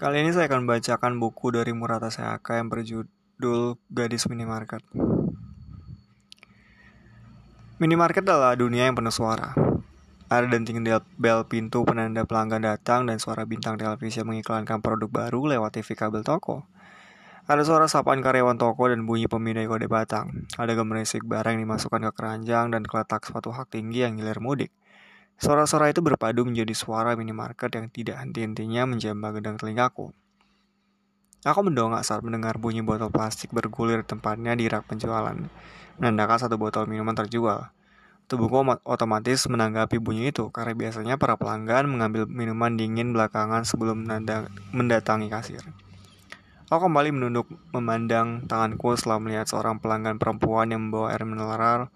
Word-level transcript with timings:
Kali 0.00 0.24
ini 0.24 0.32
saya 0.32 0.48
akan 0.48 0.64
bacakan 0.64 1.20
buku 1.20 1.52
dari 1.52 1.76
Murata 1.76 2.08
Seaka 2.08 2.56
yang 2.56 2.72
berjudul 2.72 3.76
Gadis 3.92 4.24
Minimarket. 4.32 4.80
Minimarket 7.76 8.24
adalah 8.24 8.56
dunia 8.56 8.88
yang 8.88 8.96
penuh 8.96 9.12
suara. 9.12 9.52
Ada 10.32 10.48
denting 10.48 10.80
bel 11.20 11.44
pintu 11.44 11.84
penanda 11.84 12.24
pelanggan 12.24 12.64
datang 12.64 13.04
dan 13.04 13.20
suara 13.20 13.44
bintang 13.44 13.76
televisi 13.76 14.24
mengiklankan 14.24 14.80
produk 14.80 15.12
baru 15.12 15.52
lewat 15.52 15.76
TV 15.76 15.92
kabel 15.92 16.24
toko. 16.24 16.64
Ada 17.44 17.60
suara 17.68 17.84
sapaan 17.84 18.24
karyawan 18.24 18.56
toko 18.56 18.88
dan 18.88 19.04
bunyi 19.04 19.28
pemindai 19.28 19.68
kode 19.68 19.84
batang. 19.84 20.48
Ada 20.56 20.80
gemerisik 20.80 21.28
barang 21.28 21.60
yang 21.60 21.68
dimasukkan 21.68 22.08
ke 22.08 22.12
keranjang 22.16 22.72
dan 22.72 22.88
keletak 22.88 23.20
sepatu 23.28 23.52
hak 23.52 23.68
tinggi 23.68 24.08
yang 24.08 24.16
hilir 24.16 24.40
mudik. 24.40 24.72
Suara-suara 25.40 25.88
itu 25.88 26.04
berpadu 26.04 26.44
menjadi 26.44 26.76
suara 26.76 27.16
minimarket 27.16 27.72
yang 27.72 27.88
tidak 27.88 28.20
henti-hentinya 28.20 28.84
menjambak 28.84 29.40
gedang 29.40 29.56
telingaku. 29.56 30.12
Aku 31.48 31.64
mendongak 31.64 32.04
saat 32.04 32.20
mendengar 32.20 32.60
bunyi 32.60 32.84
botol 32.84 33.08
plastik 33.08 33.48
bergulir 33.48 34.04
tempatnya 34.04 34.52
di 34.52 34.68
rak 34.68 34.84
penjualan, 34.84 35.32
menandakan 35.96 36.38
satu 36.44 36.60
botol 36.60 36.84
minuman 36.84 37.16
terjual. 37.16 37.72
Tubuhku 38.28 38.62
otomatis 38.84 39.48
menanggapi 39.48 39.96
bunyi 39.96 40.28
itu 40.28 40.52
karena 40.52 40.76
biasanya 40.76 41.16
para 41.16 41.40
pelanggan 41.40 41.88
mengambil 41.88 42.28
minuman 42.28 42.76
dingin 42.76 43.16
belakangan 43.16 43.64
sebelum 43.64 44.04
mendatangi 44.76 45.32
kasir. 45.32 45.64
Aku 46.68 46.86
kembali 46.86 47.16
menunduk 47.16 47.48
memandang 47.72 48.44
tanganku 48.44 48.92
setelah 48.94 49.18
melihat 49.18 49.48
seorang 49.48 49.80
pelanggan 49.80 50.20
perempuan 50.20 50.68
yang 50.68 50.86
membawa 50.86 51.16
air 51.16 51.24
mineral 51.24 51.88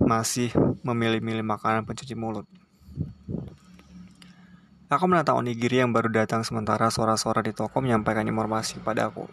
masih 0.00 0.50
memilih-milih 0.82 1.44
makanan 1.44 1.84
pencuci 1.84 2.16
mulut. 2.16 2.48
Aku 4.86 5.10
menatap 5.10 5.34
onigiri 5.34 5.82
yang 5.82 5.90
baru 5.90 6.06
datang 6.12 6.46
sementara 6.46 6.86
suara-suara 6.94 7.42
di 7.42 7.50
toko 7.50 7.82
menyampaikan 7.82 8.22
informasi 8.22 8.78
padaku. 8.78 9.26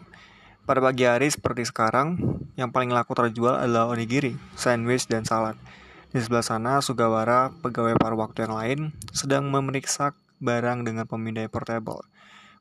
Pada 0.64 0.80
pagi 0.80 1.04
hari 1.06 1.30
seperti 1.30 1.68
sekarang, 1.68 2.18
yang 2.56 2.72
paling 2.72 2.90
laku 2.90 3.14
terjual 3.14 3.60
adalah 3.60 3.92
onigiri, 3.92 4.40
sandwich, 4.56 5.06
dan 5.12 5.28
salad. 5.28 5.60
Di 6.10 6.24
sebelah 6.24 6.46
sana, 6.46 6.80
Sugawara, 6.80 7.52
pegawai 7.62 8.00
paruh 8.00 8.18
waktu 8.18 8.48
yang 8.48 8.56
lain, 8.56 8.80
sedang 9.12 9.52
memeriksa 9.52 10.16
barang 10.42 10.88
dengan 10.88 11.04
pemindai 11.04 11.52
portable. 11.52 12.06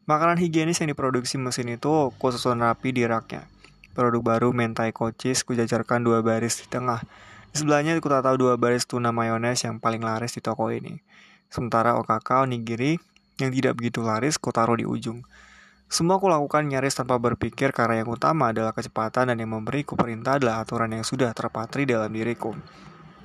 Makanan 0.04 0.42
higienis 0.42 0.82
yang 0.82 0.90
diproduksi 0.90 1.38
mesin 1.38 1.70
itu 1.70 2.10
kususun 2.18 2.58
rapi 2.58 2.90
di 2.90 3.06
raknya. 3.06 3.46
Produk 3.94 4.24
baru 4.24 4.50
mentai 4.50 4.90
kocis 4.90 5.46
kujajarkan 5.46 6.02
dua 6.02 6.26
baris 6.26 6.58
di 6.58 6.66
tengah. 6.66 7.04
Sebelahnya 7.52 8.00
aku 8.00 8.08
tak 8.08 8.24
tahu 8.24 8.36
dua 8.48 8.56
baris 8.56 8.88
tuna 8.88 9.12
mayones 9.12 9.60
yang 9.60 9.76
paling 9.76 10.00
laris 10.00 10.32
di 10.32 10.40
toko 10.40 10.72
ini. 10.72 10.96
Sementara 11.52 12.00
okaka 12.00 12.48
onigiri 12.48 12.96
yang 13.36 13.52
tidak 13.52 13.76
begitu 13.76 14.00
laris 14.00 14.40
ku 14.40 14.48
taruh 14.48 14.76
di 14.76 14.88
ujung. 14.88 15.20
Semua 15.92 16.16
aku 16.16 16.32
lakukan 16.32 16.64
nyaris 16.64 16.96
tanpa 16.96 17.20
berpikir 17.20 17.76
karena 17.76 18.00
yang 18.00 18.08
utama 18.08 18.48
adalah 18.48 18.72
kecepatan 18.72 19.28
dan 19.28 19.36
yang 19.36 19.52
memberiku 19.52 19.92
perintah 19.92 20.40
adalah 20.40 20.64
aturan 20.64 20.88
yang 20.88 21.04
sudah 21.04 21.28
terpatri 21.36 21.84
dalam 21.84 22.08
diriku. 22.08 22.56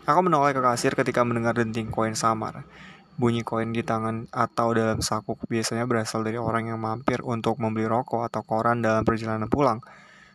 Aku 0.03 0.19
menoleh 0.19 0.51
ke 0.51 0.59
kasir 0.59 0.91
ketika 0.91 1.23
mendengar 1.23 1.55
denting 1.55 1.87
koin 1.87 2.11
samar. 2.11 2.67
Bunyi 3.15 3.47
koin 3.47 3.71
di 3.71 3.87
tangan 3.87 4.27
atau 4.35 4.75
dalam 4.75 4.99
saku 4.99 5.39
biasanya 5.47 5.87
berasal 5.87 6.27
dari 6.27 6.35
orang 6.35 6.67
yang 6.67 6.79
mampir 6.83 7.23
untuk 7.23 7.55
membeli 7.63 7.87
rokok 7.87 8.27
atau 8.27 8.43
koran 8.43 8.83
dalam 8.83 9.07
perjalanan 9.07 9.47
pulang. 9.47 9.79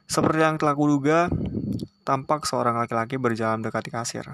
Seperti 0.09 0.41
yang 0.41 0.57
telah 0.57 0.73
kuduga, 0.73 1.29
tampak 2.03 2.47
seorang 2.47 2.79
laki-laki 2.79 3.19
berjalan 3.19 3.63
mendekati 3.63 3.91
kasir. 3.95 4.27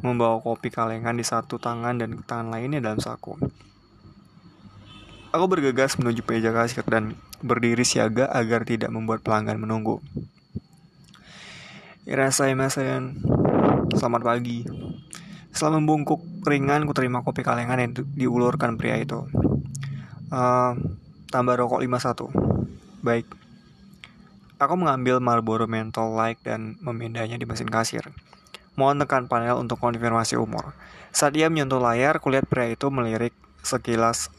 Membawa 0.00 0.40
kopi 0.40 0.68
kalengan 0.68 1.16
di 1.16 1.24
satu 1.24 1.56
tangan 1.56 1.96
dan 1.96 2.20
tangan 2.26 2.52
lainnya 2.52 2.84
dalam 2.84 3.00
saku. 3.00 3.38
Aku 5.34 5.50
bergegas 5.50 5.98
menuju 5.98 6.22
meja 6.30 6.54
kasir 6.54 6.86
dan 6.86 7.18
berdiri 7.42 7.82
siaga 7.82 8.30
agar 8.30 8.62
tidak 8.62 8.94
membuat 8.94 9.26
pelanggan 9.26 9.58
menunggu. 9.58 9.98
Irasai 12.06 12.54
masayan. 12.54 13.18
Selamat 13.96 14.22
pagi. 14.22 14.62
Setelah 15.54 15.78
membungkuk 15.78 16.20
ringan, 16.44 16.84
ku 16.84 16.92
terima 16.92 17.22
kopi 17.22 17.46
kalengan 17.46 17.78
yang 17.78 17.92
diulurkan 17.94 18.74
pria 18.74 18.98
itu. 18.98 19.26
Uh, 20.28 20.74
tambah 21.30 21.54
rokok 21.54 21.80
51. 21.82 22.30
Baik. 23.02 23.43
Aku 24.64 24.80
mengambil 24.80 25.20
Marlboro 25.20 25.68
Menthol 25.68 26.16
Light 26.16 26.40
dan 26.40 26.80
memindahnya 26.80 27.36
di 27.36 27.44
mesin 27.44 27.68
kasir. 27.68 28.08
Mohon 28.80 29.04
tekan 29.04 29.24
panel 29.28 29.60
untuk 29.60 29.76
konfirmasi 29.76 30.40
umur. 30.40 30.72
Saat 31.12 31.36
dia 31.36 31.52
menyentuh 31.52 31.76
layar, 31.76 32.16
kulihat 32.16 32.48
pria 32.48 32.72
itu 32.72 32.88
melirik 32.88 33.36
sekilas 33.60 34.32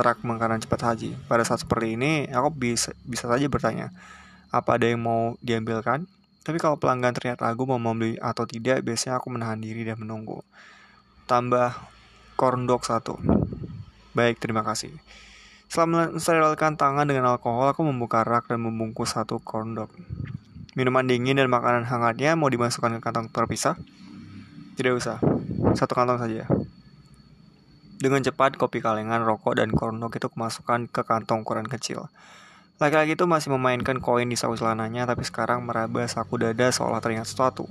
rak 0.00 0.24
makanan 0.24 0.64
cepat 0.64 0.80
haji. 0.80 1.12
Pada 1.28 1.44
saat 1.44 1.60
seperti 1.60 1.92
ini, 2.00 2.24
aku 2.32 2.48
bisa 2.56 2.96
bisa 3.04 3.28
saja 3.28 3.44
bertanya, 3.52 3.92
apa 4.48 4.80
ada 4.80 4.88
yang 4.88 5.04
mau 5.04 5.36
diambilkan? 5.44 6.08
Tapi 6.40 6.56
kalau 6.56 6.80
pelanggan 6.80 7.12
terlihat 7.12 7.44
ragu 7.44 7.68
mau 7.68 7.76
membeli 7.76 8.16
atau 8.16 8.48
tidak, 8.48 8.80
biasanya 8.80 9.20
aku 9.20 9.28
menahan 9.28 9.60
diri 9.60 9.84
dan 9.84 10.00
menunggu. 10.00 10.40
Tambah 11.28 11.76
corn 12.40 12.64
dog 12.64 12.80
satu. 12.84 13.20
Baik, 14.16 14.40
terima 14.40 14.64
kasih. 14.64 14.92
Setelah 15.74 16.14
mensterilkan 16.14 16.78
tangan 16.78 17.02
dengan 17.02 17.34
alkohol, 17.34 17.74
aku 17.74 17.82
membuka 17.82 18.22
rak 18.22 18.46
dan 18.46 18.62
membungkus 18.62 19.18
satu 19.18 19.42
corn 19.42 19.74
dog. 19.74 19.90
Minuman 20.78 21.02
dingin 21.02 21.34
dan 21.34 21.50
makanan 21.50 21.82
hangatnya 21.82 22.38
mau 22.38 22.46
dimasukkan 22.46 22.94
ke 22.94 23.00
kantong 23.02 23.26
terpisah? 23.34 23.74
Tidak 24.78 24.94
usah, 24.94 25.18
satu 25.74 25.98
kantong 25.98 26.22
saja. 26.22 26.46
Dengan 27.98 28.22
cepat, 28.22 28.54
kopi 28.54 28.78
kalengan, 28.78 29.26
rokok, 29.26 29.58
dan 29.58 29.74
corn 29.74 29.98
dog 29.98 30.14
itu 30.14 30.30
kemasukan 30.30 30.86
ke 30.86 31.02
kantong 31.02 31.42
ukuran 31.42 31.66
kecil. 31.66 32.06
Laki-laki 32.78 33.18
itu 33.18 33.26
masih 33.26 33.50
memainkan 33.58 33.98
koin 33.98 34.30
di 34.30 34.38
saku 34.38 34.54
celananya, 34.54 35.10
tapi 35.10 35.26
sekarang 35.26 35.66
meraba 35.66 36.06
saku 36.06 36.38
dada 36.38 36.70
seolah 36.70 37.02
teringat 37.02 37.26
sesuatu. 37.26 37.66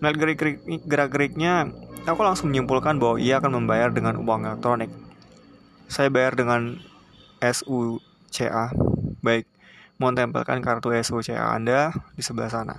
Melihat 0.00 0.40
gerak-geriknya, 0.88 1.68
aku 2.08 2.20
langsung 2.24 2.48
menyimpulkan 2.48 2.96
bahwa 2.96 3.20
ia 3.20 3.44
akan 3.44 3.60
membayar 3.60 3.92
dengan 3.92 4.24
uang 4.24 4.48
elektronik. 4.48 4.88
Saya 5.92 6.08
bayar 6.08 6.32
dengan 6.32 6.80
SUCA. 7.40 8.72
Baik, 9.24 9.44
mohon 9.96 10.14
tempelkan 10.16 10.60
kartu 10.60 10.92
SUCA 11.00 11.52
Anda 11.52 11.92
di 12.14 12.22
sebelah 12.24 12.50
sana. 12.52 12.76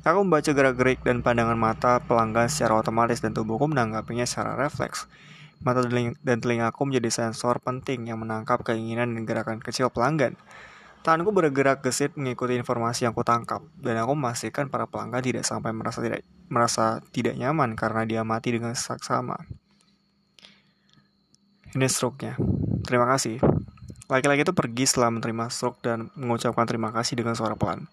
Aku 0.00 0.24
membaca 0.24 0.48
gerak-gerik 0.48 1.04
dan 1.04 1.20
pandangan 1.20 1.60
mata 1.60 2.00
pelanggan 2.00 2.48
secara 2.48 2.80
otomatis 2.80 3.20
dan 3.20 3.36
tubuhku 3.36 3.68
menanggapinya 3.68 4.24
secara 4.24 4.56
refleks. 4.56 5.04
Mata 5.60 5.84
dan 6.24 6.40
telingaku 6.40 6.88
menjadi 6.88 7.12
sensor 7.12 7.60
penting 7.60 8.08
yang 8.08 8.16
menangkap 8.16 8.64
keinginan 8.64 9.12
dan 9.12 9.28
gerakan 9.28 9.60
kecil 9.60 9.92
pelanggan. 9.92 10.40
Tanganku 11.04 11.32
bergerak 11.32 11.84
gesit 11.84 12.16
mengikuti 12.16 12.56
informasi 12.56 13.08
yang 13.08 13.16
kutangkap, 13.16 13.64
dan 13.80 13.96
aku 14.00 14.12
memastikan 14.16 14.68
para 14.68 14.84
pelanggan 14.84 15.20
tidak 15.20 15.44
sampai 15.48 15.72
merasa 15.72 16.00
tidak 16.04 16.24
merasa 16.48 17.00
tidak 17.12 17.36
nyaman 17.40 17.72
karena 17.72 18.04
dia 18.08 18.20
mati 18.24 18.56
dengan 18.56 18.72
saksama. 18.72 19.36
Ini 21.76 21.88
stroke-nya. 21.88 22.40
Terima 22.90 23.06
kasih. 23.06 23.38
Laki-laki 24.10 24.42
itu 24.42 24.50
pergi 24.50 24.82
setelah 24.82 25.14
menerima 25.14 25.46
stroke 25.46 25.78
dan 25.78 26.10
mengucapkan 26.18 26.66
terima 26.66 26.90
kasih 26.90 27.22
dengan 27.22 27.38
suara 27.38 27.54
pelan. 27.54 27.86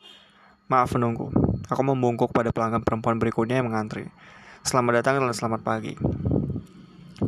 Maaf 0.73 0.89
menunggu. 0.97 1.29
Aku 1.69 1.85
membungkuk 1.85 2.33
pada 2.33 2.49
pelanggan 2.49 2.81
perempuan 2.81 3.21
berikutnya 3.21 3.61
yang 3.61 3.69
mengantri. 3.69 4.09
Selamat 4.65 5.05
datang 5.05 5.21
dan 5.21 5.29
selamat 5.37 5.61
pagi. 5.61 5.93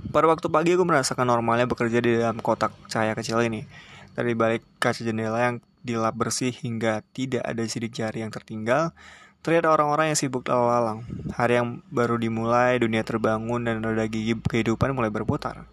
Pada 0.10 0.26
waktu 0.26 0.50
pagi 0.50 0.74
aku 0.74 0.82
merasakan 0.82 1.30
normalnya 1.30 1.70
bekerja 1.70 2.02
di 2.02 2.18
dalam 2.18 2.42
kotak 2.42 2.74
cahaya 2.90 3.14
kecil 3.14 3.38
ini. 3.46 3.70
Dari 4.18 4.34
balik 4.34 4.66
kaca 4.82 5.06
jendela 5.06 5.38
yang 5.38 5.62
dilap 5.86 6.18
bersih 6.18 6.50
hingga 6.50 7.06
tidak 7.14 7.46
ada 7.46 7.62
sidik 7.70 7.94
jari 7.94 8.26
yang 8.26 8.34
tertinggal, 8.34 8.98
terlihat 9.46 9.70
orang-orang 9.70 10.10
yang 10.10 10.18
sibuk 10.18 10.42
lalu 10.50 10.74
lalang. 10.74 11.00
Hari 11.38 11.54
yang 11.62 11.86
baru 11.94 12.18
dimulai, 12.18 12.82
dunia 12.82 13.06
terbangun 13.06 13.62
dan 13.62 13.86
roda 13.86 14.10
gigi 14.10 14.34
kehidupan 14.34 14.90
mulai 14.98 15.14
berputar. 15.14 15.70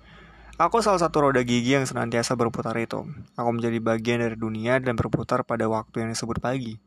Aku 0.57 0.81
salah 0.81 0.97
satu 0.97 1.21
roda 1.21 1.45
gigi 1.45 1.77
yang 1.77 1.85
senantiasa 1.85 2.33
berputar 2.33 2.73
itu. 2.81 3.05
Aku 3.37 3.49
menjadi 3.53 3.77
bagian 3.77 4.25
dari 4.25 4.41
dunia 4.41 4.81
dan 4.81 4.97
berputar 4.97 5.45
pada 5.45 5.69
waktu 5.69 6.01
yang 6.01 6.17
disebut 6.17 6.41
pagi. 6.41 6.81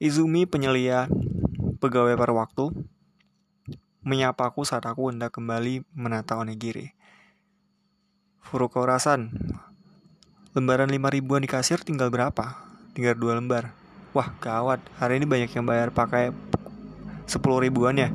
Izumi 0.00 0.48
penyelia 0.48 1.04
pegawai 1.76 2.16
pada 2.16 2.32
waktu 2.32 2.72
menyapaku 4.00 4.64
saat 4.64 4.88
aku 4.88 5.12
hendak 5.12 5.36
kembali 5.36 5.84
menata 5.92 6.40
onigiri. 6.40 6.96
Furuko 8.40 8.80
Rasan, 8.88 9.28
lembaran 10.56 10.88
lima 10.88 11.12
ribuan 11.12 11.44
di 11.44 11.52
kasir 11.52 11.84
tinggal 11.84 12.08
berapa? 12.08 12.64
Tinggal 12.96 13.12
dua 13.12 13.36
lembar. 13.36 13.76
Wah, 14.16 14.32
gawat. 14.40 14.80
Hari 14.96 15.20
ini 15.20 15.28
banyak 15.28 15.52
yang 15.52 15.68
bayar 15.68 15.92
pakai 15.92 16.32
sepuluh 17.28 17.60
ribuan 17.60 18.00
ya. 18.00 18.08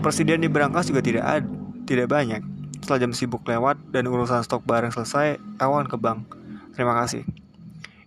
Persediaan 0.00 0.40
di 0.40 0.48
berangkas 0.48 0.88
juga 0.88 1.04
tidak 1.04 1.28
ada, 1.28 1.44
tidak 1.84 2.08
banyak. 2.08 2.57
Setelah 2.82 3.00
jam 3.04 3.12
sibuk 3.12 3.42
lewat 3.44 3.80
dan 3.92 4.08
urusan 4.08 4.42
stok 4.44 4.64
barang 4.64 4.94
selesai, 4.94 5.40
awan 5.60 5.86
ke 5.88 5.96
bank. 6.00 6.24
Terima 6.72 6.94
kasih. 6.98 7.26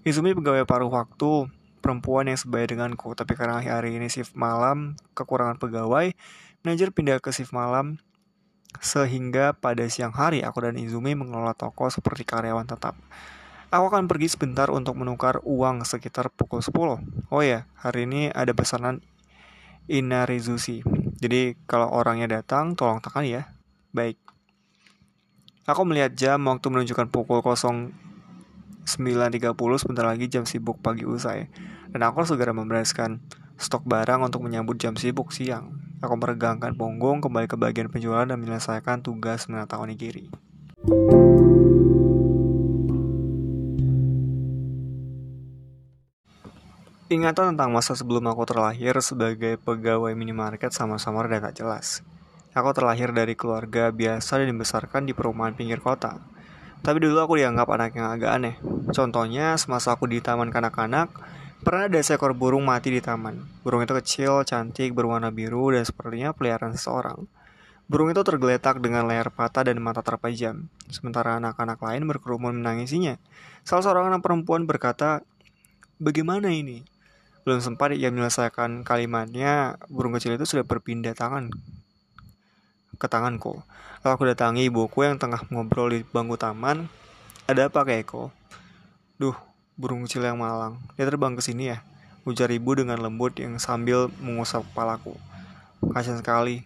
Izumi 0.02 0.34
pegawai 0.34 0.66
paruh 0.66 0.90
waktu, 0.90 1.52
perempuan 1.82 2.30
yang 2.30 2.40
sebaya 2.40 2.66
denganku, 2.66 3.14
tapi 3.14 3.38
karena 3.38 3.62
hari 3.62 3.98
ini 3.98 4.10
shift 4.10 4.34
malam, 4.34 4.98
kekurangan 5.14 5.62
pegawai, 5.62 6.14
Manajer 6.62 6.94
pindah 6.94 7.18
ke 7.18 7.34
shift 7.34 7.58
malam 7.58 7.98
sehingga 8.78 9.58
pada 9.58 9.82
siang 9.90 10.14
hari 10.14 10.46
aku 10.46 10.62
dan 10.62 10.78
Izumi 10.78 11.18
mengelola 11.18 11.58
toko 11.58 11.90
seperti 11.90 12.22
karyawan 12.22 12.70
tetap. 12.70 12.94
Aku 13.74 13.90
akan 13.90 14.06
pergi 14.06 14.30
sebentar 14.30 14.70
untuk 14.70 14.94
menukar 14.94 15.42
uang 15.42 15.82
sekitar 15.90 16.30
pukul 16.30 16.62
10. 16.62 17.34
Oh 17.34 17.42
ya, 17.42 17.66
hari 17.82 18.06
ini 18.06 18.30
ada 18.30 18.54
pesanan 18.54 19.02
Inarizushi. 19.90 20.86
Jadi 21.18 21.58
kalau 21.66 21.90
orangnya 21.90 22.30
datang, 22.30 22.78
tolong 22.78 23.02
tekan 23.02 23.26
ya. 23.26 23.50
Baik. 23.90 24.22
Aku 25.70 25.86
melihat 25.86 26.18
jam 26.18 26.42
waktu 26.50 26.74
menunjukkan 26.74 27.14
pukul 27.14 27.46
09.30 27.46 29.46
sebentar 29.78 30.06
lagi 30.10 30.26
jam 30.26 30.42
sibuk 30.42 30.82
pagi 30.82 31.06
usai. 31.06 31.54
Dan 31.94 32.02
aku 32.02 32.26
segera 32.26 32.50
membereskan 32.50 33.22
stok 33.62 33.86
barang 33.86 34.26
untuk 34.26 34.42
menyambut 34.42 34.82
jam 34.82 34.98
sibuk 34.98 35.30
siang. 35.30 35.78
Aku 36.02 36.18
meregangkan 36.18 36.74
punggung 36.74 37.22
kembali 37.22 37.46
ke 37.46 37.62
bagian 37.62 37.94
penjualan 37.94 38.26
dan 38.26 38.42
menyelesaikan 38.42 39.06
tugas 39.06 39.46
menata 39.46 39.78
onigiri. 39.78 40.34
Ingatan 47.12 47.54
tentang 47.54 47.70
masa 47.70 47.94
sebelum 47.94 48.26
aku 48.34 48.50
terlahir 48.50 48.98
sebagai 49.06 49.62
pegawai 49.62 50.10
minimarket 50.18 50.74
sama-sama 50.74 51.22
dan 51.30 51.46
tak 51.46 51.62
jelas. 51.62 52.02
Aku 52.52 52.76
terlahir 52.76 53.16
dari 53.16 53.32
keluarga 53.32 53.96
biasa 53.96 54.44
dan 54.44 54.52
dibesarkan 54.52 55.08
di 55.08 55.16
perumahan 55.16 55.56
pinggir 55.56 55.80
kota. 55.80 56.20
Tapi 56.84 57.00
dulu 57.00 57.24
aku 57.24 57.40
dianggap 57.40 57.64
anak 57.72 57.96
yang 57.96 58.12
agak 58.12 58.28
aneh. 58.28 58.56
Contohnya, 58.92 59.56
semasa 59.56 59.96
aku 59.96 60.04
di 60.12 60.20
taman 60.20 60.52
kanak-kanak, 60.52 61.16
pernah 61.64 61.88
ada 61.88 62.04
seekor 62.04 62.36
burung 62.36 62.68
mati 62.68 62.92
di 62.92 63.00
taman. 63.00 63.40
Burung 63.64 63.88
itu 63.88 63.96
kecil, 63.96 64.44
cantik, 64.44 64.92
berwarna 64.92 65.32
biru, 65.32 65.72
dan 65.72 65.88
sepertinya 65.88 66.36
peliharaan 66.36 66.76
seseorang. 66.76 67.24
Burung 67.88 68.12
itu 68.12 68.20
tergeletak 68.20 68.84
dengan 68.84 69.08
leher 69.08 69.32
patah 69.32 69.72
dan 69.72 69.80
mata 69.80 70.04
terpejam, 70.04 70.68
sementara 70.92 71.40
anak-anak 71.40 71.80
lain 71.80 72.04
berkerumun 72.04 72.60
menangisinya. 72.60 73.16
Salah 73.64 73.84
seorang 73.88 74.06
anak 74.12 74.28
perempuan 74.28 74.68
berkata, 74.68 75.24
Bagaimana 76.04 76.52
ini? 76.52 76.84
Belum 77.48 77.64
sempat 77.64 77.96
ia 77.96 78.12
menyelesaikan 78.12 78.84
kalimatnya, 78.84 79.80
burung 79.88 80.20
kecil 80.20 80.36
itu 80.36 80.44
sudah 80.44 80.68
berpindah 80.68 81.16
tangan 81.16 81.48
ke 83.02 83.10
tanganku. 83.10 83.66
Lalu 84.06 84.12
aku 84.14 84.24
datangi 84.30 84.70
ibuku 84.70 85.02
yang 85.02 85.18
tengah 85.18 85.42
ngobrol 85.50 85.90
di 85.90 86.06
bangku 86.06 86.38
taman. 86.38 86.86
Ada 87.50 87.74
apa 87.74 87.82
Keiko? 87.82 88.30
Duh, 89.18 89.34
burung 89.74 90.06
kecil 90.06 90.22
yang 90.22 90.38
malang. 90.38 90.78
Dia 90.94 91.10
terbang 91.10 91.34
ke 91.34 91.42
sini 91.42 91.74
ya? 91.74 91.82
Ujar 92.22 92.54
ibu 92.54 92.78
dengan 92.78 93.02
lembut 93.02 93.34
yang 93.42 93.58
sambil 93.58 94.14
mengusap 94.22 94.62
kepalaku. 94.70 95.18
Kasian 95.82 96.22
sekali. 96.22 96.62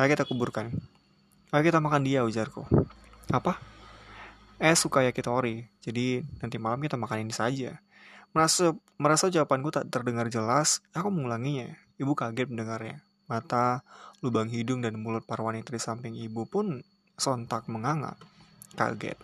Ayo 0.00 0.08
kita 0.08 0.24
kuburkan. 0.24 0.72
Ayo 1.52 1.60
kita 1.60 1.84
makan 1.84 2.08
dia, 2.08 2.24
ujarku. 2.24 2.64
Apa? 3.28 3.60
Eh, 4.56 4.72
suka 4.72 5.04
yakitori. 5.04 5.68
Jadi 5.84 6.24
nanti 6.40 6.56
malam 6.56 6.80
kita 6.80 6.96
makan 6.96 7.28
ini 7.28 7.36
saja. 7.36 7.76
Merasa, 8.32 8.72
merasa 8.96 9.28
jawabanku 9.28 9.68
tak 9.68 9.92
terdengar 9.92 10.32
jelas, 10.32 10.80
aku 10.96 11.12
mengulanginya. 11.12 11.76
Ibu 12.00 12.16
kaget 12.16 12.48
mendengarnya. 12.48 13.03
Mata, 13.24 13.82
lubang 14.20 14.52
hidung, 14.52 14.84
dan 14.84 15.00
mulut 15.00 15.24
di 15.24 15.80
samping 15.80 16.16
ibu 16.16 16.44
pun 16.44 16.84
sontak 17.16 17.68
menganga. 17.70 18.18
Kaget. 18.74 19.16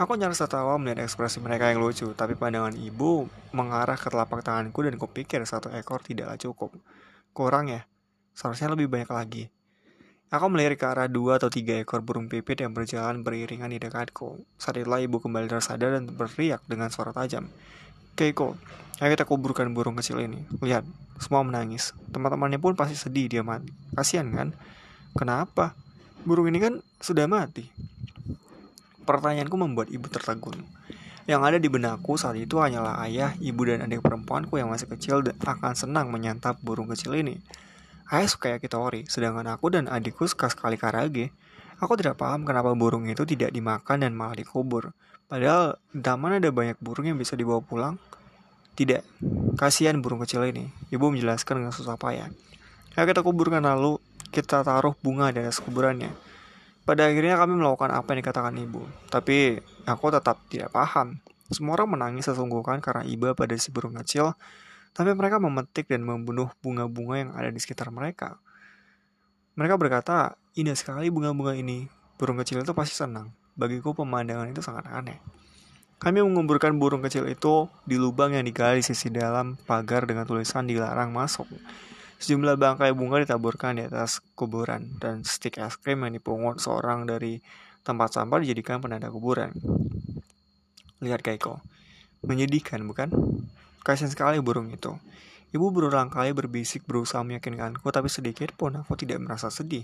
Aku 0.00 0.16
nyaris 0.16 0.40
tertawa 0.40 0.80
melihat 0.80 1.04
ekspresi 1.04 1.44
mereka 1.44 1.68
yang 1.68 1.84
lucu, 1.84 2.08
tapi 2.16 2.32
pandangan 2.32 2.72
ibu 2.72 3.28
mengarah 3.52 4.00
ke 4.00 4.08
telapak 4.08 4.40
tanganku 4.40 4.80
dan 4.80 4.96
kupikir 4.96 5.44
satu 5.44 5.68
ekor 5.76 6.00
tidaklah 6.00 6.40
cukup. 6.40 6.72
Kurang 7.36 7.68
ya? 7.68 7.84
Seharusnya 8.32 8.72
lebih 8.72 8.88
banyak 8.88 9.10
lagi. 9.12 9.44
Aku 10.30 10.46
melirik 10.46 10.80
ke 10.80 10.86
arah 10.86 11.10
dua 11.10 11.42
atau 11.42 11.50
tiga 11.50 11.76
ekor 11.76 12.06
burung 12.06 12.30
pipit 12.30 12.62
yang 12.62 12.70
berjalan 12.70 13.26
beriringan 13.26 13.68
di 13.68 13.82
dekatku. 13.82 14.40
Saat 14.56 14.78
itulah 14.78 15.02
ibu 15.02 15.18
kembali 15.18 15.50
tersadar 15.50 15.92
dan 15.92 16.06
berteriak 16.06 16.62
dengan 16.70 16.88
suara 16.88 17.10
tajam. 17.10 17.50
Keiko, 18.18 18.58
ayo 18.98 19.08
kita 19.10 19.26
kuburkan 19.26 19.70
burung 19.74 19.98
kecil 19.98 20.20
ini. 20.22 20.42
Lihat, 20.60 20.84
semua 21.20 21.44
menangis. 21.44 21.92
Teman-temannya 22.10 22.56
pun 22.56 22.72
pasti 22.74 22.96
sedih 22.96 23.28
dia 23.28 23.42
mati. 23.44 23.70
Kasihan 23.92 24.28
kan? 24.32 24.56
Kenapa? 25.12 25.76
Burung 26.24 26.48
ini 26.48 26.58
kan 26.60 26.80
sudah 27.00 27.28
mati. 27.28 27.68
Pertanyaanku 29.04 29.56
membuat 29.56 29.88
ibu 29.92 30.06
tertegun. 30.08 30.60
Yang 31.28 31.40
ada 31.46 31.58
di 31.60 31.68
benakku 31.70 32.16
saat 32.16 32.40
itu 32.40 32.58
hanyalah 32.58 33.04
ayah, 33.06 33.36
ibu, 33.38 33.62
dan 33.68 33.86
adik 33.86 34.02
perempuanku 34.02 34.58
yang 34.58 34.72
masih 34.72 34.90
kecil 34.90 35.22
dan 35.22 35.36
akan 35.38 35.76
senang 35.76 36.08
menyantap 36.08 36.58
burung 36.64 36.90
kecil 36.90 37.14
ini. 37.14 37.38
Ayah 38.10 38.26
suka 38.26 38.50
yakitori, 38.58 39.06
sedangkan 39.06 39.46
aku 39.54 39.70
dan 39.70 39.86
adikku 39.86 40.26
suka 40.26 40.50
sekali 40.50 40.74
karage. 40.74 41.30
Aku 41.78 41.94
tidak 41.94 42.18
paham 42.18 42.42
kenapa 42.42 42.74
burung 42.74 43.06
itu 43.06 43.22
tidak 43.22 43.54
dimakan 43.54 44.02
dan 44.02 44.12
malah 44.12 44.34
dikubur. 44.34 44.90
Padahal 45.30 45.78
taman 45.94 46.42
ada 46.42 46.50
banyak 46.50 46.74
burung 46.82 47.06
yang 47.06 47.14
bisa 47.14 47.38
dibawa 47.38 47.62
pulang. 47.62 48.02
Tidak, 48.74 49.06
kasihan 49.54 49.94
burung 50.02 50.18
kecil 50.26 50.42
ini. 50.50 50.74
Ibu 50.90 51.14
menjelaskan 51.14 51.62
dengan 51.62 51.70
susah 51.70 51.94
payah. 51.94 52.34
Ya 52.98 53.06
kita 53.06 53.22
kuburkan 53.22 53.62
lalu 53.62 54.02
kita 54.34 54.66
taruh 54.66 54.98
bunga 54.98 55.30
di 55.30 55.38
atas 55.38 55.62
kuburannya. 55.62 56.10
Pada 56.82 57.06
akhirnya 57.06 57.38
kami 57.38 57.54
melakukan 57.54 57.94
apa 57.94 58.10
yang 58.10 58.26
dikatakan 58.26 58.58
ibu. 58.58 58.82
Tapi 59.06 59.62
aku 59.86 60.10
tetap 60.10 60.42
tidak 60.50 60.74
paham. 60.74 61.22
Semua 61.46 61.78
orang 61.78 61.94
menangis 61.94 62.26
sesungguhkan 62.26 62.82
karena 62.82 63.06
iba 63.06 63.30
pada 63.38 63.54
si 63.54 63.70
burung 63.70 63.94
kecil. 64.02 64.34
Tapi 64.90 65.14
mereka 65.14 65.38
memetik 65.38 65.86
dan 65.86 66.02
membunuh 66.02 66.50
bunga-bunga 66.58 67.22
yang 67.22 67.30
ada 67.38 67.54
di 67.54 67.62
sekitar 67.62 67.94
mereka. 67.94 68.42
Mereka 69.54 69.78
berkata, 69.78 70.34
indah 70.58 70.74
sekali 70.74 71.06
bunga-bunga 71.06 71.54
ini. 71.54 71.86
Burung 72.18 72.42
kecil 72.42 72.66
itu 72.66 72.74
pasti 72.74 72.98
senang. 72.98 73.30
Bagiku 73.58 73.94
pemandangan 73.94 74.50
itu 74.50 74.62
sangat 74.62 74.86
aneh. 74.90 75.18
Kami 76.00 76.24
menguburkan 76.24 76.80
burung 76.80 77.04
kecil 77.04 77.28
itu 77.28 77.68
di 77.84 78.00
lubang 78.00 78.32
yang 78.32 78.48
digali 78.48 78.80
sisi 78.80 79.12
dalam 79.12 79.60
pagar 79.68 80.08
dengan 80.08 80.24
tulisan 80.24 80.64
dilarang 80.64 81.12
masuk. 81.12 81.44
Sejumlah 82.20 82.56
bangkai 82.56 82.92
bunga 82.96 83.20
ditaburkan 83.20 83.76
di 83.76 83.84
atas 83.84 84.24
kuburan 84.32 84.96
dan 84.96 85.24
stik 85.24 85.60
es 85.60 85.76
krim 85.76 86.04
yang 86.04 86.16
dipungut 86.16 86.56
seorang 86.56 87.04
dari 87.04 87.40
tempat 87.84 88.16
sampah 88.16 88.40
dijadikan 88.40 88.80
penanda 88.80 89.12
kuburan. 89.12 89.52
Lihat 91.04 91.20
Kaiko, 91.20 91.60
menyedihkan 92.24 92.84
bukan? 92.84 93.12
Kasian 93.80 94.12
sekali 94.12 94.36
burung 94.40 94.68
itu. 94.68 94.96
Ibu 95.50 95.72
berulang 95.72 96.12
kali 96.12 96.30
berbisik 96.30 96.84
berusaha 96.84 97.24
meyakinkanku 97.24 97.88
tapi 97.88 98.06
sedikit 98.06 98.52
pun 98.56 98.78
aku 98.80 98.94
tidak 99.00 99.20
merasa 99.24 99.48
sedih. 99.48 99.82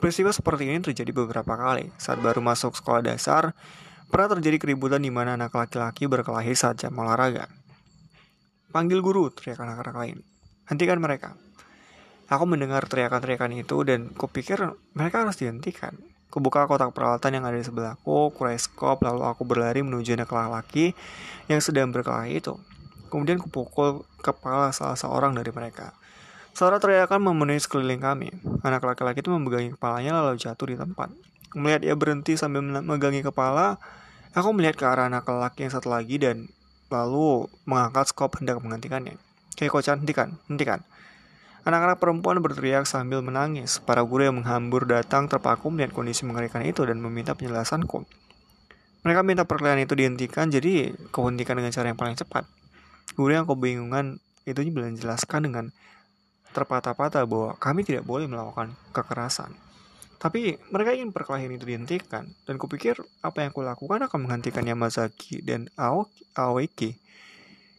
Peristiwa 0.00 0.32
seperti 0.32 0.64
ini 0.64 0.80
terjadi 0.80 1.12
beberapa 1.12 1.52
kali. 1.60 1.92
Saat 2.00 2.24
baru 2.24 2.40
masuk 2.40 2.72
sekolah 2.72 3.04
dasar, 3.04 3.52
pernah 4.08 4.32
terjadi 4.32 4.56
keributan 4.56 5.04
di 5.04 5.12
mana 5.12 5.36
anak 5.36 5.52
laki-laki 5.52 6.08
berkelahi 6.08 6.56
saat 6.56 6.80
jam 6.80 6.96
olahraga. 6.96 7.52
Panggil 8.72 9.04
guru, 9.04 9.28
teriak 9.28 9.60
anak-anak 9.60 9.96
lain. 10.00 10.18
Hentikan 10.72 11.04
mereka. 11.04 11.36
Aku 12.32 12.48
mendengar 12.48 12.88
teriakan-teriakan 12.88 13.60
itu 13.60 13.76
dan 13.84 14.08
kupikir 14.16 14.72
mereka 14.96 15.26
harus 15.26 15.36
dihentikan. 15.36 15.92
Kubuka 16.32 16.64
kotak 16.64 16.96
peralatan 16.96 17.36
yang 17.36 17.44
ada 17.44 17.60
di 17.60 17.66
sebelahku, 17.66 18.32
kureskop, 18.32 19.04
lalu 19.04 19.28
aku 19.28 19.44
berlari 19.44 19.84
menuju 19.84 20.16
anak 20.16 20.32
laki-laki 20.32 20.96
yang 21.52 21.60
sedang 21.60 21.92
berkelahi 21.92 22.40
itu. 22.40 22.56
Kemudian 23.12 23.36
kupukul 23.36 24.08
kepala 24.24 24.72
salah 24.72 24.96
seorang 24.96 25.36
dari 25.36 25.52
mereka. 25.52 25.92
Suara 26.52 26.76
teriakan 26.76 27.22
memenuhi 27.22 27.60
sekeliling 27.62 28.02
kami. 28.02 28.28
Anak 28.66 28.84
laki-laki 28.84 29.22
itu 29.24 29.30
memegangi 29.32 29.72
kepalanya 29.74 30.20
lalu 30.20 30.36
jatuh 30.36 30.66
di 30.68 30.76
tempat. 30.76 31.08
Melihat 31.56 31.82
ia 31.86 31.94
berhenti 31.96 32.38
sambil 32.38 32.62
memegangi 32.62 33.24
kepala, 33.24 33.78
aku 34.36 34.54
melihat 34.54 34.76
ke 34.78 34.84
arah 34.86 35.10
anak 35.10 35.26
laki 35.26 35.66
yang 35.66 35.72
satu 35.72 35.90
lagi 35.90 36.18
dan 36.18 36.50
lalu 36.90 37.46
mengangkat 37.64 38.10
skop 38.10 38.38
hendak 38.38 38.58
menghentikannya. 38.60 39.16
Kocan, 39.60 40.00
hentikan, 40.00 40.40
hentikan. 40.48 40.80
Anak-anak 41.68 42.00
perempuan 42.00 42.40
berteriak 42.40 42.88
sambil 42.88 43.20
menangis. 43.20 43.76
Para 43.84 44.00
guru 44.00 44.24
yang 44.24 44.40
menghambur 44.40 44.88
datang 44.88 45.28
terpaku 45.28 45.68
melihat 45.68 45.92
kondisi 45.92 46.24
mengerikan 46.24 46.64
itu 46.64 46.80
dan 46.88 46.96
meminta 46.96 47.36
penjelasanku. 47.36 48.08
Mereka 49.04 49.20
minta 49.20 49.44
perkelahian 49.44 49.84
itu 49.84 49.92
dihentikan, 49.92 50.48
jadi 50.48 50.96
kau 51.12 51.28
hentikan 51.28 51.60
dengan 51.60 51.72
cara 51.72 51.92
yang 51.92 52.00
paling 52.00 52.16
cepat. 52.16 52.48
Guru 53.12 53.32
yang 53.36 53.44
kebingungan 53.44 54.24
itu 54.48 54.64
menjelaskan 54.64 55.52
dengan 55.52 55.64
terpatah-patah 56.50 57.22
bahwa 57.26 57.54
kami 57.58 57.86
tidak 57.86 58.02
boleh 58.02 58.26
melakukan 58.26 58.74
kekerasan. 58.90 59.54
Tapi 60.20 60.60
mereka 60.68 60.92
ingin 60.92 61.16
perkelahian 61.16 61.56
itu 61.56 61.64
dihentikan, 61.64 62.28
dan 62.44 62.54
kupikir 62.60 63.00
apa 63.24 63.40
yang 63.40 63.56
kulakukan 63.56 64.04
akan 64.04 64.28
menghentikan 64.28 64.68
Yamazaki 64.68 65.40
dan 65.40 65.72
Aoki. 65.80 67.00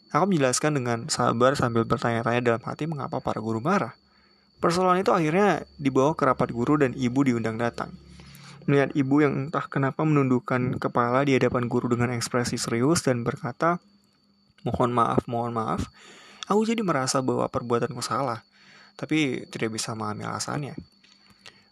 Aku 0.09 0.25
menjelaskan 0.25 0.81
dengan 0.81 1.05
sabar 1.07 1.53
sambil 1.53 1.85
bertanya-tanya 1.85 2.41
dalam 2.41 2.63
hati 2.65 2.89
mengapa 2.89 3.21
para 3.21 3.37
guru 3.37 3.61
marah. 3.61 3.93
Persoalan 4.57 5.05
itu 5.05 5.13
akhirnya 5.13 5.63
dibawa 5.77 6.17
ke 6.17 6.23
rapat 6.25 6.49
guru 6.49 6.81
dan 6.81 6.97
ibu 6.97 7.21
diundang 7.21 7.61
datang. 7.61 7.93
Melihat 8.65 8.93
ibu 8.97 9.21
yang 9.21 9.47
entah 9.47 9.65
kenapa 9.69 10.01
menundukkan 10.01 10.81
kepala 10.81 11.25
di 11.25 11.37
hadapan 11.37 11.69
guru 11.69 11.93
dengan 11.93 12.13
ekspresi 12.13 12.57
serius 12.57 13.05
dan 13.05 13.21
berkata, 13.21 13.77
Mohon 14.61 14.91
maaf, 14.93 15.21
mohon 15.25 15.53
maaf, 15.53 15.89
aku 16.45 16.61
jadi 16.65 16.85
merasa 16.85 17.21
bahwa 17.25 17.49
perbuatanku 17.49 18.01
salah 18.05 18.45
tapi 19.01 19.49
tidak 19.49 19.73
bisa 19.73 19.97
memahami 19.97 20.29
alasannya. 20.29 20.77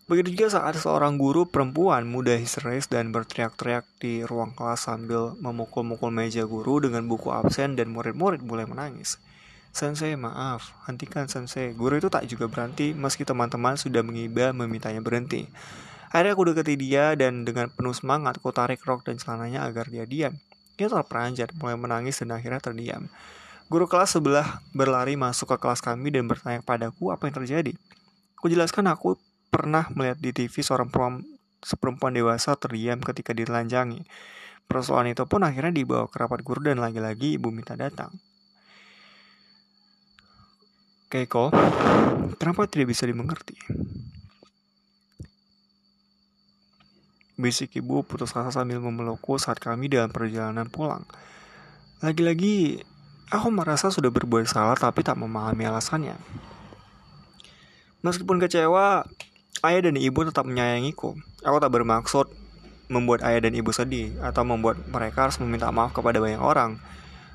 Begitu 0.10 0.34
juga 0.34 0.58
saat 0.58 0.74
seorang 0.82 1.22
guru 1.22 1.46
perempuan 1.46 2.10
muda 2.10 2.34
histeris 2.34 2.90
dan 2.90 3.14
berteriak-teriak 3.14 3.86
di 4.02 4.26
ruang 4.26 4.58
kelas 4.58 4.90
sambil 4.90 5.38
memukul-mukul 5.38 6.10
meja 6.10 6.50
guru 6.50 6.82
dengan 6.82 7.06
buku 7.06 7.30
absen 7.30 7.78
dan 7.78 7.94
murid-murid 7.94 8.42
mulai 8.42 8.66
menangis. 8.66 9.22
Sensei, 9.70 10.18
maaf, 10.18 10.74
hentikan 10.90 11.30
sensei. 11.30 11.78
Guru 11.78 12.02
itu 12.02 12.10
tak 12.10 12.26
juga 12.26 12.50
berhenti 12.50 12.98
meski 12.98 13.22
teman-teman 13.22 13.78
sudah 13.78 14.02
mengiba 14.02 14.50
memintanya 14.50 14.98
berhenti. 14.98 15.46
Akhirnya 16.10 16.34
aku 16.34 16.44
deketi 16.50 16.74
dia 16.74 17.14
dan 17.14 17.46
dengan 17.46 17.70
penuh 17.70 17.94
semangat 17.94 18.42
aku 18.42 18.50
tarik 18.50 18.82
rok 18.82 19.06
dan 19.06 19.22
celananya 19.22 19.70
agar 19.70 19.94
dia 19.94 20.10
diam. 20.10 20.34
Dia 20.74 20.90
terperanjat, 20.90 21.54
mulai 21.54 21.78
menangis 21.78 22.18
dan 22.18 22.34
akhirnya 22.34 22.58
terdiam. 22.58 23.06
Guru 23.70 23.86
kelas 23.86 24.18
sebelah 24.18 24.66
berlari 24.74 25.14
masuk 25.14 25.54
ke 25.54 25.58
kelas 25.62 25.78
kami 25.86 26.10
dan 26.10 26.26
bertanya 26.26 26.66
padaku 26.66 27.14
apa 27.14 27.30
yang 27.30 27.38
terjadi. 27.38 27.78
Aku 28.42 28.50
jelaskan 28.50 28.90
aku 28.90 29.14
pernah 29.54 29.86
melihat 29.94 30.18
di 30.18 30.34
TV 30.34 30.66
seorang 30.66 30.90
perempuan, 30.90 31.22
seperempuan 31.62 32.18
dewasa 32.18 32.58
terdiam 32.58 32.98
ketika 32.98 33.30
ditelanjangi. 33.30 34.02
Persoalan 34.66 35.14
itu 35.14 35.22
pun 35.30 35.46
akhirnya 35.46 35.70
dibawa 35.70 36.10
ke 36.10 36.18
rapat 36.18 36.42
guru 36.42 36.66
dan 36.66 36.82
lagi-lagi 36.82 37.38
ibu 37.38 37.54
minta 37.54 37.78
datang. 37.78 38.10
Keiko, 41.14 41.54
kenapa 42.42 42.66
tidak 42.66 42.90
bisa 42.90 43.06
dimengerti? 43.06 43.54
Bisik 47.38 47.78
ibu 47.78 48.02
putus 48.02 48.34
asa 48.34 48.50
sambil 48.50 48.82
memelukku 48.82 49.38
saat 49.38 49.62
kami 49.62 49.94
dalam 49.94 50.10
perjalanan 50.10 50.66
pulang. 50.70 51.06
Lagi-lagi, 52.02 52.82
aku 53.30 53.48
merasa 53.54 53.90
sudah 53.94 54.10
berbuat 54.10 54.46
salah 54.50 54.78
tapi 54.78 55.02
tak 55.06 55.18
memahami 55.18 55.66
alasannya. 55.70 56.18
Meskipun 58.06 58.40
kecewa, 58.40 59.06
ayah 59.66 59.82
dan 59.84 59.96
ibu 59.98 60.20
tetap 60.24 60.48
menyayangiku. 60.48 61.16
Aku 61.44 61.58
tak 61.62 61.72
bermaksud 61.72 62.32
membuat 62.90 63.22
ayah 63.28 63.46
dan 63.46 63.54
ibu 63.54 63.70
sedih 63.70 64.18
atau 64.24 64.42
membuat 64.42 64.82
mereka 64.90 65.30
harus 65.30 65.38
meminta 65.38 65.70
maaf 65.70 65.94
kepada 65.94 66.18
banyak 66.18 66.42
orang. 66.42 66.82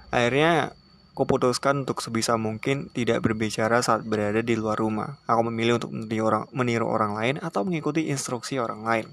Akhirnya, 0.08 0.72
Kuputuskan 1.14 1.86
untuk 1.86 2.02
sebisa 2.02 2.34
mungkin 2.34 2.90
tidak 2.90 3.22
berbicara 3.22 3.78
saat 3.86 4.02
berada 4.02 4.42
di 4.42 4.58
luar 4.58 4.74
rumah. 4.74 5.22
Aku 5.30 5.46
memilih 5.46 5.78
untuk 5.78 5.94
meniru 5.94 6.26
orang, 6.26 6.44
meniru 6.50 6.90
orang 6.90 7.14
lain 7.14 7.34
atau 7.38 7.62
mengikuti 7.62 8.10
instruksi 8.10 8.58
orang 8.58 8.82
lain. 8.82 9.06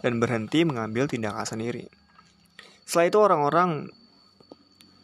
Dan 0.00 0.24
berhenti 0.24 0.64
mengambil 0.64 1.04
tindakan 1.04 1.44
sendiri. 1.44 1.92
Setelah 2.88 3.06
itu 3.12 3.18
orang-orang 3.20 3.70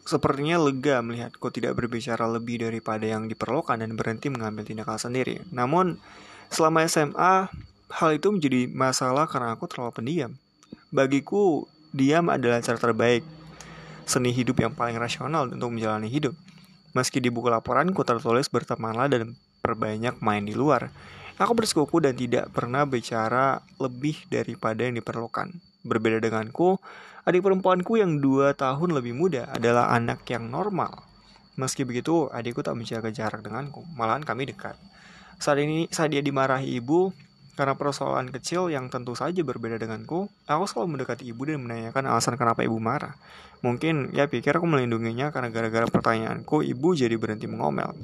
sepertinya 0.05 0.61
lega 0.61 1.01
melihatku 1.01 1.49
tidak 1.49 1.73
berbicara 1.73 2.29
lebih 2.29 2.61
daripada 2.61 3.03
yang 3.09 3.25
diperlukan 3.25 3.81
dan 3.81 3.97
berhenti 3.97 4.29
mengambil 4.29 4.61
tindakan 4.61 5.01
sendiri. 5.01 5.41
Namun, 5.49 5.97
selama 6.53 6.85
SMA, 6.85 7.49
hal 7.89 8.09
itu 8.13 8.29
menjadi 8.29 8.69
masalah 8.69 9.25
karena 9.25 9.57
aku 9.57 9.65
terlalu 9.65 9.91
pendiam. 9.97 10.31
Bagiku, 10.93 11.65
diam 11.89 12.29
adalah 12.29 12.61
cara 12.61 12.77
terbaik 12.77 13.25
seni 14.05 14.29
hidup 14.29 14.61
yang 14.61 14.71
paling 14.77 15.01
rasional 15.01 15.49
untuk 15.49 15.73
menjalani 15.73 16.07
hidup. 16.07 16.37
Meski 16.93 17.19
di 17.19 17.33
buku 17.33 17.49
laporanku 17.49 18.05
tertulis 18.05 18.47
bertemanlah 18.47 19.09
dan 19.09 19.35
perbanyak 19.59 20.21
main 20.21 20.45
di 20.45 20.53
luar. 20.53 20.93
Aku 21.35 21.51
bersekuku 21.51 21.99
dan 21.99 22.15
tidak 22.15 22.47
pernah 22.55 22.87
bicara 22.87 23.59
lebih 23.75 24.15
daripada 24.31 24.87
yang 24.87 24.95
diperlukan. 24.95 25.51
Berbeda 25.83 26.23
denganku, 26.23 26.79
adik 27.25 27.41
perempuanku 27.41 27.97
yang 27.97 28.21
dua 28.21 28.53
tahun 28.53 28.93
lebih 28.93 29.17
muda 29.17 29.49
adalah 29.49 29.89
anak 29.91 30.21
yang 30.29 30.45
normal. 30.45 31.01
Meski 31.57 31.81
begitu, 31.81 32.29
adikku 32.29 32.61
tak 32.61 32.77
menjaga 32.77 33.09
jarak 33.09 33.41
denganku, 33.41 33.81
malahan 33.97 34.21
kami 34.21 34.45
dekat. 34.45 34.77
Saat 35.41 35.59
ini, 35.65 35.89
saat 35.89 36.13
dia 36.13 36.21
dimarahi 36.21 36.77
ibu, 36.77 37.09
karena 37.55 37.73
persoalan 37.79 38.29
kecil 38.35 38.67
yang 38.67 38.91
tentu 38.91 39.15
saja 39.15 39.39
berbeda 39.39 39.79
denganku, 39.79 40.27
aku 40.45 40.63
selalu 40.67 40.99
mendekati 40.99 41.23
ibu 41.25 41.47
dan 41.47 41.63
menanyakan 41.63 42.11
alasan 42.11 42.35
kenapa 42.35 42.61
ibu 42.67 42.75
marah. 42.77 43.15
Mungkin 43.63 44.11
ya 44.11 44.27
pikir 44.27 44.59
aku 44.59 44.67
melindunginya 44.67 45.31
karena 45.31 45.49
gara-gara 45.49 45.87
pertanyaanku 45.87 46.61
ibu 46.67 46.93
jadi 46.93 47.15
berhenti 47.15 47.47
mengomel. 47.47 47.95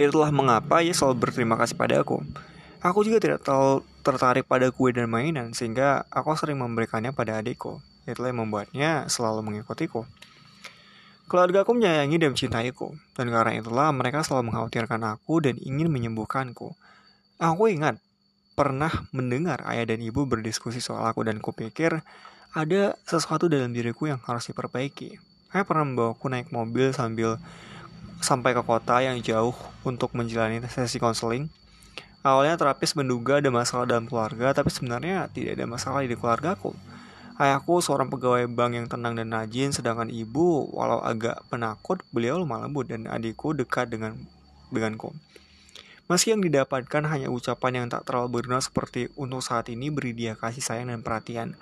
Itulah 0.00 0.32
mengapa 0.34 0.82
ia 0.82 0.96
selalu 0.96 1.22
berterima 1.22 1.54
kasih 1.60 1.76
pada 1.76 2.00
aku. 2.00 2.24
Aku 2.84 3.00
juga 3.00 3.16
tidak 3.16 3.40
terlalu 3.40 3.80
tertarik 4.04 4.44
pada 4.44 4.68
kue 4.68 4.92
dan 4.92 5.08
mainan 5.08 5.56
sehingga 5.56 6.04
aku 6.12 6.36
sering 6.36 6.60
memberikannya 6.60 7.16
pada 7.16 7.40
adikku. 7.40 7.80
Itulah 8.04 8.28
yang 8.28 8.44
membuatnya 8.44 9.08
selalu 9.08 9.40
mengikutiku. 9.40 10.04
Keluarga 11.24 11.64
aku 11.64 11.72
menyayangi 11.72 12.20
dan 12.20 12.36
mencintaiku, 12.36 12.92
dan 13.16 13.32
karena 13.32 13.56
itulah 13.56 13.88
mereka 13.96 14.20
selalu 14.20 14.52
mengkhawatirkan 14.52 15.00
aku 15.16 15.40
dan 15.40 15.56
ingin 15.56 15.88
menyembuhkanku. 15.88 16.76
Aku 17.40 17.64
ingat 17.72 17.96
pernah 18.52 18.92
mendengar 19.16 19.64
ayah 19.64 19.88
dan 19.88 20.04
ibu 20.04 20.28
berdiskusi 20.28 20.84
soal 20.84 21.08
aku 21.08 21.24
dan 21.24 21.40
kupikir 21.40 22.04
ada 22.52 23.00
sesuatu 23.08 23.48
dalam 23.48 23.72
diriku 23.72 24.12
yang 24.12 24.20
harus 24.28 24.52
diperbaiki. 24.52 25.16
Saya 25.48 25.64
pernah 25.64 25.88
membawaku 25.88 26.28
naik 26.28 26.52
mobil 26.52 26.92
sambil 26.92 27.40
sampai 28.20 28.52
ke 28.52 28.60
kota 28.60 29.00
yang 29.00 29.16
jauh 29.24 29.56
untuk 29.88 30.12
menjalani 30.12 30.60
sesi 30.68 31.00
konseling. 31.00 31.48
Awalnya 32.24 32.56
terapis 32.56 32.96
menduga 32.96 33.36
ada 33.36 33.52
masalah 33.52 33.84
dalam 33.84 34.08
keluarga, 34.08 34.56
tapi 34.56 34.72
sebenarnya 34.72 35.28
tidak 35.28 35.60
ada 35.60 35.68
masalah 35.68 36.00
di 36.00 36.16
keluargaku. 36.16 36.72
Ayahku 37.36 37.84
seorang 37.84 38.08
pegawai 38.08 38.48
bank 38.48 38.72
yang 38.80 38.86
tenang 38.88 39.12
dan 39.12 39.28
rajin, 39.28 39.76
sedangkan 39.76 40.08
ibu, 40.08 40.72
walau 40.72 41.04
agak 41.04 41.44
penakut, 41.52 42.00
beliau 42.16 42.40
lemah 42.40 42.64
lembut 42.64 42.88
dan 42.88 43.04
adikku 43.04 43.52
dekat 43.52 43.92
dengan 43.92 44.16
denganku. 44.72 45.12
Meski 46.08 46.32
yang 46.32 46.40
didapatkan 46.40 47.04
hanya 47.12 47.28
ucapan 47.28 47.84
yang 47.84 47.86
tak 47.92 48.08
terlalu 48.08 48.40
berguna 48.40 48.64
seperti 48.64 49.12
untuk 49.20 49.44
saat 49.44 49.68
ini 49.68 49.92
beri 49.92 50.16
dia 50.16 50.32
kasih 50.32 50.64
sayang 50.64 50.88
dan 50.88 51.04
perhatian. 51.04 51.52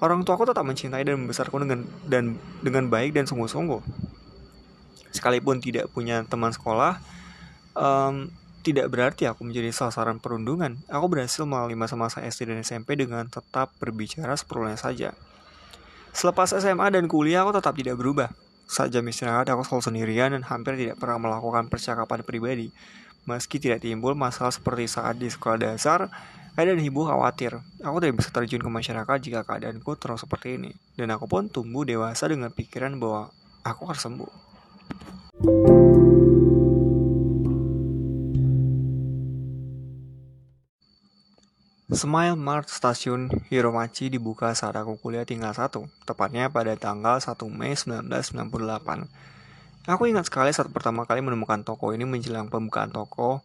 Orang 0.00 0.24
tuaku 0.24 0.48
tetap 0.48 0.64
mencintai 0.64 1.04
dan 1.04 1.20
membesarku 1.20 1.60
dengan 1.60 1.84
dan 2.08 2.40
dengan 2.64 2.88
baik 2.88 3.12
dan 3.12 3.28
sungguh-sungguh. 3.28 3.84
Sekalipun 5.12 5.60
tidak 5.60 5.92
punya 5.92 6.24
teman 6.24 6.52
sekolah, 6.52 6.96
um, 7.76 8.32
tidak 8.70 8.92
berarti 8.92 9.24
aku 9.28 9.44
menjadi 9.44 9.72
sasaran 9.72 10.20
perundungan. 10.20 10.80
Aku 10.88 11.08
berhasil 11.08 11.44
melalui 11.44 11.76
masa-masa 11.76 12.20
SD 12.24 12.52
dan 12.52 12.60
SMP 12.60 12.98
dengan 12.98 13.26
tetap 13.28 13.72
berbicara 13.80 14.36
seperlunya 14.36 14.76
saja. 14.76 15.16
Selepas 16.12 16.56
SMA 16.56 16.90
dan 16.90 17.06
kuliah, 17.06 17.46
aku 17.46 17.56
tetap 17.56 17.78
tidak 17.78 17.96
berubah. 18.00 18.32
Saat 18.68 18.92
jam 18.92 19.06
istirahat, 19.08 19.48
aku 19.48 19.64
selalu 19.64 19.82
sendirian 19.88 20.30
dan 20.36 20.44
hampir 20.44 20.76
tidak 20.76 21.00
pernah 21.00 21.16
melakukan 21.16 21.72
percakapan 21.72 22.20
pribadi. 22.20 22.68
Meski 23.24 23.56
tidak 23.56 23.80
timbul 23.84 24.12
masalah 24.12 24.52
seperti 24.52 24.88
saat 24.88 25.16
di 25.16 25.28
sekolah 25.28 25.56
dasar, 25.56 26.12
ayah 26.56 26.76
dan 26.76 26.84
ibu 26.84 27.04
khawatir. 27.08 27.60
Aku 27.80 28.00
tidak 28.00 28.20
bisa 28.20 28.28
terjun 28.32 28.60
ke 28.60 28.70
masyarakat 28.72 29.16
jika 29.24 29.40
keadaanku 29.44 29.94
terus 29.96 30.24
seperti 30.24 30.60
ini. 30.60 30.72
Dan 30.96 31.12
aku 31.14 31.30
pun 31.30 31.48
tumbuh 31.48 31.84
dewasa 31.84 32.28
dengan 32.28 32.52
pikiran 32.52 32.96
bahwa 33.00 33.32
aku 33.64 33.82
harus 33.88 34.02
sembuh. 34.04 35.77
Smile 41.98 42.38
Mart 42.38 42.70
Stasiun 42.70 43.26
Hiromachi 43.50 44.06
dibuka 44.06 44.54
saat 44.54 44.78
aku 44.78 45.02
kuliah 45.02 45.26
tinggal 45.26 45.50
satu, 45.50 45.90
tepatnya 46.06 46.46
pada 46.46 46.78
tanggal 46.78 47.18
1 47.18 47.34
Mei 47.50 47.74
1998. 47.74 49.90
Aku 49.90 50.06
ingat 50.06 50.30
sekali 50.30 50.54
saat 50.54 50.70
pertama 50.70 51.10
kali 51.10 51.26
menemukan 51.26 51.66
toko 51.66 51.90
ini 51.90 52.06
menjelang 52.06 52.54
pembukaan 52.54 52.94
toko. 52.94 53.42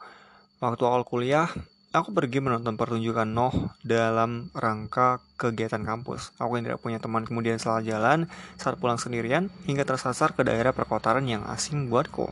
Waktu 0.62 0.86
awal 0.86 1.02
kuliah, 1.02 1.50
aku 1.98 2.14
pergi 2.14 2.46
menonton 2.46 2.78
pertunjukan 2.78 3.26
Noh 3.26 3.74
dalam 3.82 4.54
rangka 4.54 5.18
kegiatan 5.34 5.82
kampus. 5.82 6.30
Aku 6.38 6.54
yang 6.54 6.70
tidak 6.70 6.86
punya 6.86 7.02
teman 7.02 7.26
kemudian 7.26 7.58
salah 7.58 7.82
jalan 7.82 8.30
saat 8.62 8.78
pulang 8.78 9.02
sendirian 9.02 9.50
hingga 9.66 9.82
tersasar 9.82 10.38
ke 10.38 10.46
daerah 10.46 10.78
perkotaan 10.78 11.26
yang 11.26 11.42
asing 11.50 11.90
buatku. 11.90 12.30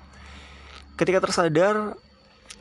Ketika 1.02 1.18
tersadar, 1.18 1.98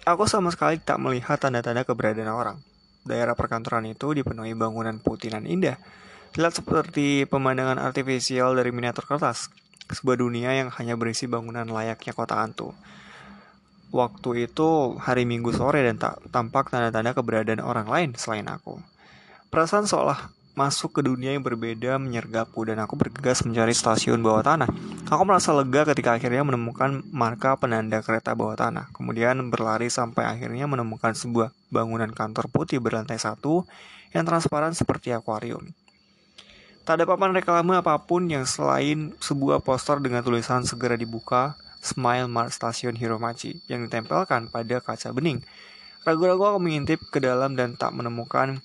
aku 0.08 0.24
sama 0.24 0.48
sekali 0.48 0.80
tak 0.80 0.96
melihat 0.96 1.36
tanda-tanda 1.36 1.84
keberadaan 1.84 2.32
orang. 2.32 2.69
Daerah 3.04 3.32
perkantoran 3.32 3.88
itu 3.88 4.12
dipenuhi 4.12 4.52
bangunan 4.52 5.00
putih 5.00 5.32
dan 5.32 5.48
indah. 5.48 5.80
Terlihat 6.30 6.62
seperti 6.62 7.26
pemandangan 7.26 7.80
artifisial 7.80 8.54
dari 8.54 8.70
miniatur 8.70 9.08
kertas 9.08 9.50
sebuah 9.90 10.22
dunia 10.22 10.54
yang 10.54 10.68
hanya 10.70 10.94
berisi 10.94 11.26
bangunan 11.26 11.66
layaknya 11.66 12.14
kota 12.14 12.38
hantu. 12.38 12.70
Waktu 13.90 14.46
itu 14.46 14.94
hari 15.02 15.26
Minggu 15.26 15.50
sore 15.50 15.82
dan 15.82 15.98
tak 15.98 16.22
tampak 16.30 16.70
tanda-tanda 16.70 17.10
keberadaan 17.10 17.58
orang 17.58 17.90
lain 17.90 18.10
selain 18.14 18.46
aku. 18.46 18.78
Perasaan 19.50 19.90
seolah 19.90 20.30
masuk 20.58 20.98
ke 20.98 21.00
dunia 21.06 21.32
yang 21.32 21.46
berbeda 21.46 21.96
menyergapku 21.96 22.66
dan 22.66 22.82
aku 22.82 22.98
bergegas 22.98 23.46
mencari 23.46 23.72
stasiun 23.72 24.20
bawah 24.20 24.42
tanah. 24.42 24.68
Aku 25.08 25.22
merasa 25.24 25.54
lega 25.54 25.86
ketika 25.88 26.18
akhirnya 26.18 26.42
menemukan 26.42 27.06
marka 27.10 27.56
penanda 27.56 28.02
kereta 28.02 28.34
bawah 28.34 28.58
tanah. 28.58 28.90
Kemudian 28.92 29.38
berlari 29.48 29.88
sampai 29.88 30.26
akhirnya 30.26 30.66
menemukan 30.66 31.14
sebuah 31.14 31.54
bangunan 31.70 32.10
kantor 32.10 32.50
putih 32.50 32.82
berlantai 32.82 33.16
satu 33.16 33.64
yang 34.10 34.26
transparan 34.26 34.74
seperti 34.74 35.14
akuarium. 35.14 35.70
Tak 36.82 36.98
ada 36.98 37.04
papan 37.06 37.30
reklame 37.30 37.78
apa 37.78 37.94
pun 38.02 38.26
yang 38.26 38.42
selain 38.42 39.14
sebuah 39.22 39.62
poster 39.62 40.02
dengan 40.02 40.26
tulisan 40.26 40.66
segera 40.66 40.98
dibuka 40.98 41.54
Smile 41.80 42.28
Mart 42.28 42.52
Station 42.52 42.98
Hiromachi 42.98 43.62
yang 43.70 43.86
ditempelkan 43.86 44.52
pada 44.52 44.82
kaca 44.82 45.14
bening. 45.14 45.40
Ragu-ragu 46.02 46.56
aku 46.56 46.58
mengintip 46.58 47.00
ke 47.12 47.20
dalam 47.20 47.54
dan 47.56 47.76
tak 47.76 47.92
menemukan 47.92 48.64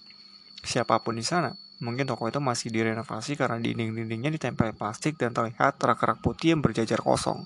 siapa 0.63 0.99
pun 1.03 1.19
di 1.19 1.23
sana. 1.23 1.55
Mungkin 1.83 2.07
toko 2.07 2.31
itu 2.31 2.39
masih 2.39 2.71
direnovasi 2.71 3.35
karena 3.35 3.59
dinding-dindingnya 3.59 4.31
ditempel 4.31 4.71
plastik 4.71 5.19
dan 5.19 5.35
terlihat 5.35 5.75
rak-rak 5.75 6.23
putih 6.23 6.55
yang 6.55 6.63
berjajar 6.63 7.03
kosong. 7.03 7.43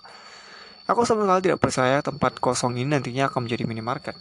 Aku 0.89 1.05
sama 1.05 1.25
sekali 1.25 1.49
tidak 1.49 1.61
percaya 1.61 2.01
tempat 2.01 2.37
kosong 2.41 2.77
ini 2.77 2.97
nantinya 2.97 3.29
akan 3.29 3.45
menjadi 3.45 3.63
minimarket. 3.65 4.17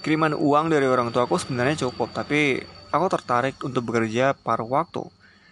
Kiriman 0.00 0.38
uang 0.38 0.70
dari 0.70 0.86
orang 0.86 1.12
tua 1.12 1.26
aku 1.28 1.36
sebenarnya 1.36 1.86
cukup, 1.86 2.14
tapi 2.14 2.62
aku 2.90 3.06
tertarik 3.10 3.58
untuk 3.62 3.86
bekerja 3.90 4.34
paruh 4.38 4.66
waktu. 4.66 5.02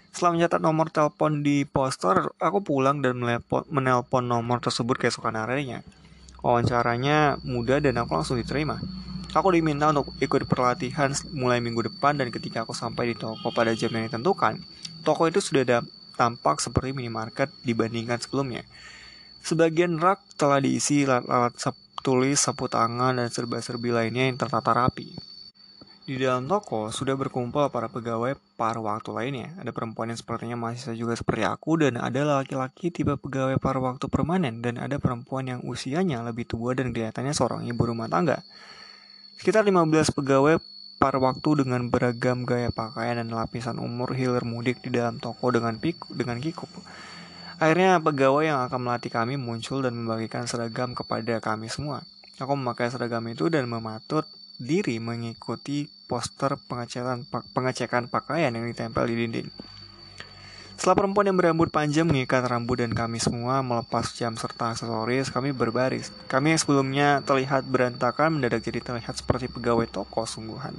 Setelah 0.08 0.34
mencatat 0.34 0.60
nomor 0.62 0.88
telepon 0.88 1.44
di 1.44 1.68
poster, 1.68 2.32
aku 2.40 2.64
pulang 2.64 3.04
dan 3.04 3.20
menelpon 3.68 4.24
nomor 4.24 4.58
tersebut 4.58 4.96
keesokan 4.98 5.36
harinya. 5.36 5.84
Wawancaranya 6.40 7.42
mudah 7.44 7.82
dan 7.82 7.98
aku 7.98 8.14
langsung 8.14 8.38
diterima. 8.38 8.78
Aku 9.36 9.52
diminta 9.52 9.92
untuk 9.92 10.16
ikut 10.24 10.48
pelatihan 10.48 11.12
mulai 11.36 11.60
minggu 11.60 11.84
depan 11.92 12.16
dan 12.16 12.32
ketika 12.32 12.64
aku 12.64 12.72
sampai 12.72 13.12
di 13.12 13.14
toko 13.16 13.52
pada 13.52 13.76
jam 13.76 13.92
yang 13.92 14.08
ditentukan, 14.08 14.64
toko 15.04 15.28
itu 15.28 15.44
sudah 15.44 15.62
ada 15.68 15.78
tampak 16.16 16.64
seperti 16.64 16.96
minimarket 16.96 17.52
dibandingkan 17.60 18.16
sebelumnya. 18.16 18.64
Sebagian 19.44 20.00
rak 20.00 20.24
telah 20.40 20.64
diisi 20.64 21.04
alat-alat 21.04 21.54
tulis, 22.00 22.40
sapu 22.40 22.72
tangan, 22.72 23.20
dan 23.20 23.28
serba-serbi 23.28 23.92
lainnya 23.92 24.32
yang 24.32 24.40
tertata 24.40 24.72
rapi. 24.72 25.12
Di 26.08 26.16
dalam 26.16 26.48
toko 26.48 26.88
sudah 26.88 27.12
berkumpul 27.20 27.68
para 27.68 27.92
pegawai 27.92 28.32
paruh 28.56 28.80
waktu 28.80 29.12
lainnya. 29.12 29.52
Ada 29.60 29.76
perempuan 29.76 30.08
yang 30.08 30.16
sepertinya 30.16 30.56
mahasiswa 30.56 30.96
juga 30.96 31.12
seperti 31.12 31.44
aku 31.44 31.84
dan 31.84 32.00
ada 32.00 32.24
laki-laki 32.24 32.88
tipe 32.88 33.12
pegawai 33.20 33.60
paruh 33.60 33.84
waktu 33.84 34.08
permanen 34.08 34.64
dan 34.64 34.80
ada 34.80 34.96
perempuan 34.96 35.44
yang 35.44 35.60
usianya 35.68 36.24
lebih 36.24 36.48
tua 36.48 36.72
dan 36.72 36.96
kelihatannya 36.96 37.36
seorang 37.36 37.68
ibu 37.68 37.84
rumah 37.84 38.08
tangga. 38.08 38.40
Sekitar 39.38 39.62
15 39.62 40.18
pegawai 40.18 40.58
par 40.98 41.14
waktu 41.22 41.62
dengan 41.62 41.86
beragam 41.86 42.42
gaya 42.42 42.74
pakaian 42.74 43.22
dan 43.22 43.30
lapisan 43.30 43.78
umur 43.78 44.10
hilir 44.10 44.42
mudik 44.42 44.82
di 44.82 44.90
dalam 44.90 45.22
toko 45.22 45.54
dengan 45.54 45.78
piku, 45.78 46.10
dengan 46.10 46.42
kikuk. 46.42 46.66
Akhirnya 47.62 48.02
pegawai 48.02 48.50
yang 48.50 48.66
akan 48.66 48.90
melatih 48.90 49.14
kami 49.14 49.38
muncul 49.38 49.86
dan 49.86 49.94
membagikan 49.94 50.50
seragam 50.50 50.90
kepada 50.90 51.38
kami 51.38 51.70
semua. 51.70 52.02
Aku 52.42 52.58
memakai 52.58 52.90
seragam 52.90 53.22
itu 53.30 53.46
dan 53.46 53.70
mematut 53.70 54.26
diri 54.58 54.98
mengikuti 54.98 55.86
poster 56.10 56.58
pengecekan, 56.58 57.22
pengecekan 57.54 58.10
pakaian 58.10 58.50
yang 58.50 58.66
ditempel 58.66 59.06
di 59.06 59.14
dinding. 59.22 59.48
Setelah 60.78 60.94
perempuan 60.94 61.26
yang 61.26 61.34
berambut 61.34 61.74
panjang 61.74 62.06
mengikat 62.06 62.46
rambut 62.46 62.78
dan 62.78 62.94
kami 62.94 63.18
semua 63.18 63.66
melepas 63.66 64.14
jam 64.14 64.38
serta 64.38 64.70
aksesoris, 64.70 65.26
kami 65.26 65.50
berbaris. 65.50 66.14
Kami 66.30 66.54
yang 66.54 66.60
sebelumnya 66.62 67.18
terlihat 67.26 67.66
berantakan 67.66 68.38
mendadak 68.38 68.62
jadi 68.62 68.78
terlihat 68.78 69.18
seperti 69.18 69.50
pegawai 69.50 69.90
toko 69.90 70.22
sungguhan. 70.22 70.78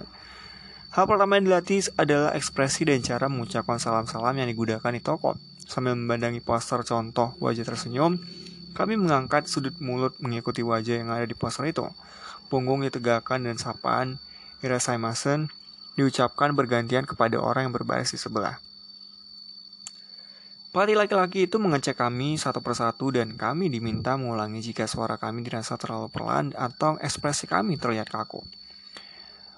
Hal 0.96 1.04
pertama 1.04 1.36
yang 1.36 1.52
dilatih 1.52 1.92
adalah 2.00 2.32
ekspresi 2.32 2.88
dan 2.88 3.04
cara 3.04 3.28
mengucapkan 3.28 3.76
salam-salam 3.76 4.40
yang 4.40 4.48
digunakan 4.48 4.88
di 4.88 5.04
toko. 5.04 5.36
Sambil 5.68 6.00
memandangi 6.00 6.40
poster 6.40 6.80
contoh 6.88 7.36
wajah 7.44 7.68
tersenyum, 7.68 8.24
kami 8.72 8.96
mengangkat 8.96 9.52
sudut 9.52 9.76
mulut 9.84 10.16
mengikuti 10.24 10.64
wajah 10.64 10.96
yang 10.96 11.12
ada 11.12 11.28
di 11.28 11.36
poster 11.36 11.68
itu. 11.68 11.84
Punggung 12.48 12.88
ditegakkan 12.88 13.44
dan 13.44 13.60
sapaan 13.60 14.16
Irasaimasen 14.64 15.52
diucapkan 16.00 16.56
bergantian 16.56 17.04
kepada 17.04 17.36
orang 17.36 17.68
yang 17.68 17.76
berbaris 17.76 18.16
di 18.16 18.20
sebelah. 18.24 18.69
Pelatih 20.70 21.02
laki-laki 21.02 21.50
itu 21.50 21.58
mengecek 21.58 21.98
kami 21.98 22.38
satu 22.38 22.62
persatu 22.62 23.10
dan 23.10 23.34
kami 23.34 23.74
diminta 23.74 24.14
mengulangi 24.14 24.62
jika 24.62 24.86
suara 24.86 25.18
kami 25.18 25.42
dirasa 25.42 25.82
terlalu 25.82 26.14
pelan 26.14 26.54
atau 26.54 26.94
ekspresi 27.02 27.50
kami 27.50 27.74
terlihat 27.82 28.06
kaku. 28.06 28.46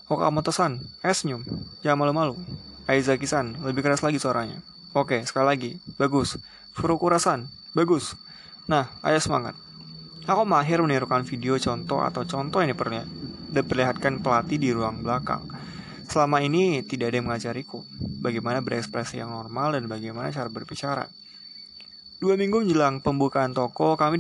Okamoto-san, 0.08 0.80
eh 1.04 1.12
senyum, 1.12 1.44
jangan 1.84 2.00
malu-malu. 2.00 2.40
Aizaki-san, 2.88 3.60
lebih 3.60 3.84
keras 3.84 4.08
lagi 4.08 4.24
suaranya. 4.24 4.64
Oke, 4.96 5.20
sekali 5.28 5.46
lagi, 5.52 5.72
bagus. 6.00 6.40
Furukura-san, 6.72 7.52
bagus. 7.76 8.16
Nah, 8.72 8.88
ayo 9.04 9.20
semangat. 9.20 9.60
Aku 10.32 10.48
mahir 10.48 10.80
menirukan 10.80 11.28
video 11.28 11.60
contoh 11.60 12.08
atau 12.08 12.24
contoh 12.24 12.64
yang 12.64 12.72
diperlihatkan 13.52 14.24
pelatih 14.24 14.56
di 14.56 14.72
ruang 14.72 15.04
belakang. 15.04 15.44
Selama 16.12 16.44
ini 16.44 16.84
tidak 16.84 17.16
ada 17.16 17.24
yang 17.24 17.32
mengajariku 17.32 17.88
bagaimana 18.20 18.60
berekspresi 18.60 19.24
yang 19.24 19.32
normal 19.32 19.80
dan 19.80 19.88
bagaimana 19.88 20.28
cara 20.28 20.52
berbicara. 20.52 21.08
Dua 22.20 22.36
minggu 22.36 22.68
menjelang 22.68 23.00
pembukaan 23.00 23.56
toko, 23.56 23.96
kami 23.96 24.20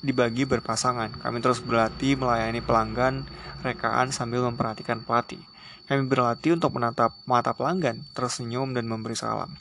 dibagi 0.00 0.48
berpasangan. 0.48 1.20
Kami 1.20 1.44
terus 1.44 1.60
berlatih 1.60 2.16
melayani 2.16 2.64
pelanggan 2.64 3.28
rekaan 3.60 4.16
sambil 4.16 4.48
memperhatikan 4.48 5.04
pelatih. 5.04 5.38
Kami 5.84 6.08
berlatih 6.08 6.56
untuk 6.56 6.72
menatap 6.72 7.12
mata 7.28 7.52
pelanggan, 7.52 8.00
tersenyum 8.16 8.72
dan 8.72 8.88
memberi 8.88 9.14
salam. 9.14 9.52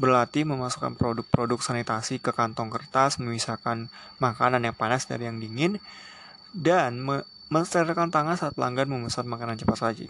Berlatih 0.00 0.48
memasukkan 0.48 0.96
produk-produk 0.96 1.60
sanitasi 1.60 2.16
ke 2.16 2.32
kantong 2.32 2.72
kertas, 2.72 3.20
memisahkan 3.20 3.92
makanan 4.24 4.64
yang 4.64 4.72
panas 4.72 5.04
dari 5.04 5.28
yang 5.28 5.36
dingin, 5.36 5.84
dan 6.56 6.96
me 6.96 7.28
tangan 7.52 8.40
saat 8.40 8.56
pelanggan 8.56 8.88
memesan 8.88 9.28
makanan 9.28 9.60
cepat 9.60 9.76
saji. 9.84 10.08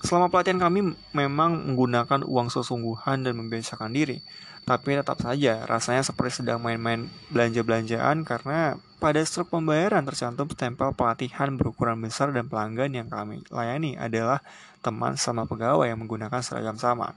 Selama 0.00 0.32
pelatihan 0.32 0.56
kami 0.56 0.96
memang 1.12 1.60
menggunakan 1.70 2.24
uang 2.24 2.48
sesungguhan 2.48 3.20
dan 3.20 3.36
membiasakan 3.36 3.92
diri, 3.92 4.24
tapi 4.64 4.96
tetap 4.96 5.20
saja 5.20 5.68
rasanya 5.68 6.00
seperti 6.00 6.40
sedang 6.40 6.60
main-main 6.60 7.08
belanja-belanjaan 7.28 8.24
karena 8.24 8.80
pada 8.96 9.20
struk 9.24 9.52
pembayaran 9.52 10.04
tercantum 10.04 10.48
stempel 10.52 10.92
pelatihan 10.92 11.56
berukuran 11.56 12.00
besar 12.00 12.32
dan 12.32 12.48
pelanggan 12.48 12.92
yang 12.92 13.08
kami 13.08 13.44
layani 13.48 13.96
adalah 13.96 14.44
teman 14.80 15.16
sama 15.20 15.44
pegawai 15.48 15.88
yang 15.88 16.00
menggunakan 16.00 16.40
seragam 16.40 16.76
sama. 16.80 17.12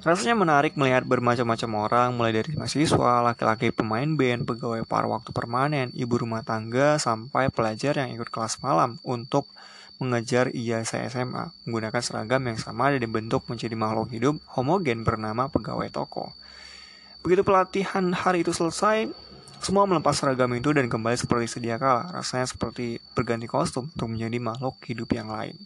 Rasanya 0.00 0.32
menarik 0.32 0.80
melihat 0.80 1.04
bermacam-macam 1.04 1.70
orang, 1.76 2.08
mulai 2.16 2.32
dari 2.32 2.56
mahasiswa, 2.56 3.20
laki-laki 3.20 3.68
pemain 3.68 4.08
band, 4.08 4.48
pegawai 4.48 4.80
paruh 4.88 5.12
waktu 5.12 5.28
permanen, 5.28 5.92
ibu 5.92 6.16
rumah 6.16 6.40
tangga, 6.40 6.96
sampai 6.96 7.52
pelajar 7.52 8.00
yang 8.00 8.16
ikut 8.16 8.32
kelas 8.32 8.64
malam 8.64 8.96
untuk 9.04 9.44
mengejar 10.00 10.48
ijazah 10.50 11.04
SMA 11.12 11.52
menggunakan 11.68 12.00
seragam 12.00 12.40
yang 12.48 12.56
sama 12.56 12.88
dan 12.88 13.04
dibentuk 13.04 13.44
menjadi 13.52 13.76
makhluk 13.76 14.08
hidup 14.10 14.40
homogen 14.56 15.04
bernama 15.04 15.52
pegawai 15.52 15.92
toko. 15.92 16.32
Begitu 17.20 17.44
pelatihan 17.44 18.16
hari 18.16 18.40
itu 18.40 18.56
selesai, 18.56 19.12
semua 19.60 19.84
melepas 19.84 20.16
seragam 20.16 20.48
itu 20.56 20.72
dan 20.72 20.88
kembali 20.88 21.20
seperti 21.20 21.60
sedia 21.60 21.76
kala. 21.76 22.08
Rasanya 22.16 22.48
seperti 22.48 22.96
berganti 23.12 23.44
kostum 23.44 23.92
untuk 23.92 24.08
menjadi 24.08 24.40
makhluk 24.40 24.80
hidup 24.88 25.12
yang 25.12 25.28
lain. 25.28 25.60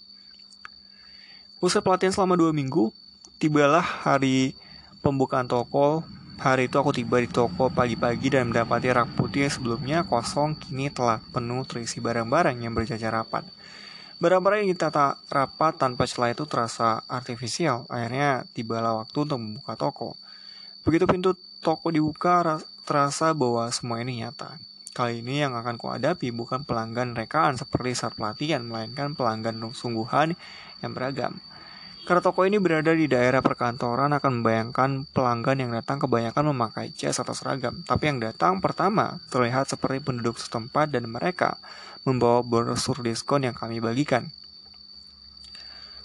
Usai 1.62 1.78
pelatihan 1.78 2.10
selama 2.10 2.34
dua 2.34 2.50
minggu, 2.50 2.90
tibalah 3.38 3.86
hari 3.86 4.58
pembukaan 4.98 5.46
toko. 5.46 6.02
Hari 6.34 6.66
itu 6.66 6.74
aku 6.82 6.90
tiba 6.90 7.22
di 7.22 7.30
toko 7.30 7.70
pagi-pagi 7.70 8.34
dan 8.34 8.50
mendapati 8.50 8.90
rak 8.90 9.14
putih 9.14 9.46
sebelumnya 9.46 10.02
kosong 10.02 10.58
kini 10.58 10.90
telah 10.90 11.22
penuh 11.30 11.62
terisi 11.62 12.02
barang-barang 12.02 12.58
yang 12.58 12.74
berjajar 12.74 13.14
rapat. 13.14 13.46
Barang-barang 14.24 14.64
yang 14.64 14.72
ditata 14.72 15.20
rapat 15.28 15.76
tanpa 15.76 16.08
celah 16.08 16.32
itu 16.32 16.48
terasa 16.48 17.04
artifisial. 17.12 17.84
Akhirnya 17.92 18.48
tibalah 18.56 19.04
waktu 19.04 19.28
untuk 19.28 19.36
membuka 19.36 19.76
toko. 19.76 20.16
Begitu 20.80 21.04
pintu 21.04 21.36
toko 21.60 21.92
dibuka, 21.92 22.40
terasa 22.88 23.36
bahwa 23.36 23.68
semua 23.68 24.00
ini 24.00 24.24
nyata. 24.24 24.56
Kali 24.96 25.20
ini 25.20 25.44
yang 25.44 25.52
akan 25.52 25.76
kuhadapi 25.76 26.32
bukan 26.32 26.64
pelanggan 26.64 27.12
rekaan 27.12 27.60
seperti 27.60 27.92
saat 27.92 28.16
pelatihan, 28.16 28.64
melainkan 28.64 29.12
pelanggan 29.12 29.60
sungguhan 29.76 30.32
yang 30.80 30.96
beragam. 30.96 31.44
Karena 32.08 32.24
toko 32.24 32.48
ini 32.48 32.56
berada 32.56 32.96
di 32.96 33.04
daerah 33.04 33.44
perkantoran 33.44 34.08
akan 34.16 34.40
membayangkan 34.40 35.04
pelanggan 35.12 35.68
yang 35.68 35.70
datang 35.76 36.00
kebanyakan 36.00 36.48
memakai 36.56 36.96
jas 36.96 37.20
atau 37.20 37.36
seragam. 37.36 37.84
Tapi 37.84 38.08
yang 38.08 38.24
datang 38.24 38.64
pertama 38.64 39.20
terlihat 39.28 39.68
seperti 39.68 40.00
penduduk 40.00 40.40
setempat 40.40 40.88
dan 40.88 41.12
mereka 41.12 41.60
membawa 42.04 42.44
brosur 42.44 43.00
diskon 43.00 43.48
yang 43.48 43.56
kami 43.56 43.80
bagikan. 43.80 44.28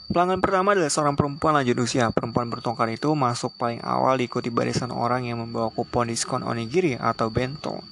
Pelanggan 0.09 0.41
pertama 0.41 0.73
adalah 0.73 0.89
seorang 0.89 1.13
perempuan 1.13 1.53
lanjut 1.53 1.77
usia. 1.85 2.09
Perempuan 2.09 2.49
bertongkar 2.49 2.89
itu 2.89 3.13
masuk 3.13 3.53
paling 3.61 3.77
awal 3.85 4.17
diikuti 4.17 4.49
barisan 4.49 4.89
orang 4.89 5.29
yang 5.29 5.37
membawa 5.37 5.69
kupon 5.69 6.09
diskon 6.09 6.41
onigiri 6.41 6.97
atau 6.97 7.29
bento. 7.29 7.85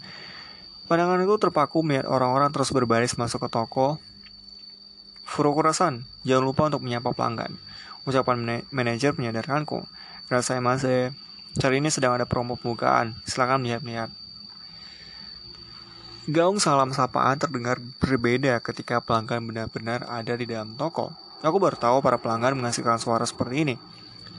Pandangan 0.90 1.22
itu 1.22 1.38
terpaku 1.38 1.86
melihat 1.86 2.10
orang-orang 2.10 2.50
terus 2.50 2.74
berbaris 2.74 3.14
masuk 3.22 3.46
ke 3.46 3.50
toko. 3.54 4.02
Furokurasan, 5.30 6.10
jangan 6.26 6.42
lupa 6.48 6.66
untuk 6.74 6.82
menyapa 6.82 7.14
pelanggan. 7.14 7.54
Ucapan 8.10 8.66
manajer 8.74 9.14
menyadarkanku. 9.14 9.86
Rasa 10.32 10.58
emase, 10.58 11.14
cari 11.62 11.84
ini 11.84 11.94
sedang 11.94 12.18
ada 12.18 12.26
promo 12.26 12.58
pembukaan. 12.58 13.14
Silakan 13.30 13.62
melihat-lihat. 13.62 14.10
Gaung 16.28 16.60
salam 16.60 16.92
sapaan 16.92 17.40
terdengar 17.40 17.80
berbeda 18.04 18.60
ketika 18.60 19.00
pelanggan 19.00 19.48
benar-benar 19.48 20.04
ada 20.12 20.36
di 20.36 20.44
dalam 20.44 20.76
toko. 20.76 21.16
Aku 21.40 21.56
baru 21.56 21.80
tahu 21.80 22.04
para 22.04 22.20
pelanggan 22.20 22.52
menghasilkan 22.60 23.00
suara 23.00 23.24
seperti 23.24 23.64
ini. 23.64 23.76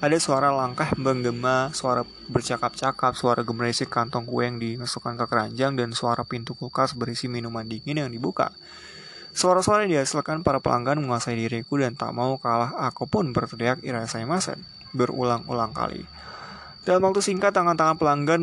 Ada 0.04 0.20
suara 0.20 0.52
langkah 0.52 0.92
menggema, 1.00 1.72
suara 1.72 2.04
bercakap-cakap, 2.28 3.16
suara 3.16 3.40
gemerisik 3.40 3.88
kantong 3.88 4.28
kue 4.28 4.44
yang 4.44 4.60
dimasukkan 4.60 5.16
ke 5.16 5.24
keranjang, 5.32 5.80
dan 5.80 5.96
suara 5.96 6.28
pintu 6.28 6.52
kulkas 6.52 6.92
berisi 6.92 7.24
minuman 7.24 7.64
dingin 7.64 8.04
yang 8.04 8.12
dibuka. 8.12 8.52
Suara-suara 9.32 9.88
yang 9.88 9.96
dihasilkan 9.96 10.44
para 10.44 10.60
pelanggan 10.60 11.00
menguasai 11.00 11.40
diriku 11.40 11.80
dan 11.80 11.96
tak 11.96 12.12
mau 12.12 12.36
kalah 12.36 12.76
aku 12.84 13.08
pun 13.08 13.32
berteriak 13.32 13.80
irasai 13.80 14.28
masen 14.28 14.60
berulang-ulang 14.92 15.72
kali. 15.72 16.04
Dalam 16.86 17.04
waktu 17.04 17.20
singkat, 17.20 17.54
tangan-tangan 17.54 17.98
pelanggan 17.98 18.40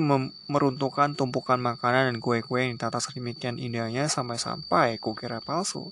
meruntuhkan 0.52 1.16
tumpukan 1.16 1.58
makanan 1.58 2.14
dan 2.14 2.18
kue-kue 2.20 2.64
yang 2.66 2.76
ditata 2.76 3.00
sedemikian 3.00 3.58
indahnya 3.58 4.06
sampai-sampai 4.12 5.00
kukira 5.00 5.40
palsu. 5.40 5.92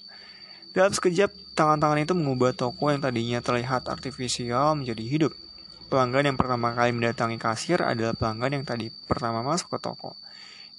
Dalam 0.73 0.89
sekejap, 0.89 1.29
tangan-tangan 1.53 2.01
itu 2.01 2.13
mengubah 2.17 2.57
toko 2.57 2.89
yang 2.89 3.01
tadinya 3.01 3.39
terlihat 3.39 3.85
artifisial 3.89 4.73
menjadi 4.73 5.05
hidup. 5.05 5.33
Pelanggan 5.93 6.33
yang 6.33 6.37
pertama 6.41 6.73
kali 6.73 6.89
mendatangi 6.89 7.37
kasir 7.37 7.77
adalah 7.85 8.17
pelanggan 8.17 8.57
yang 8.57 8.65
tadi 8.65 8.89
pertama 8.89 9.45
masuk 9.45 9.77
ke 9.77 9.79
toko. 9.85 10.17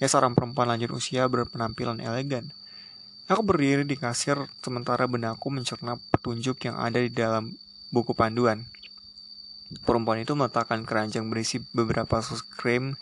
Ya 0.02 0.10
seorang 0.10 0.34
perempuan 0.34 0.66
lanjut 0.66 0.90
usia 0.90 1.30
berpenampilan 1.30 2.02
elegan. 2.02 2.50
Aku 3.30 3.46
berdiri 3.46 3.86
di 3.86 3.94
kasir 3.94 4.36
sementara 4.60 5.06
benakku 5.06 5.48
mencerna 5.54 6.02
petunjuk 6.10 6.58
yang 6.66 6.76
ada 6.82 6.98
di 6.98 7.14
dalam 7.14 7.54
buku 7.94 8.10
panduan. 8.12 8.66
Perempuan 9.82 10.20
itu 10.20 10.36
meletakkan 10.36 10.84
keranjang 10.84 11.26
berisi 11.32 11.64
beberapa 11.72 12.20
sus 12.20 12.44
krim, 12.44 13.00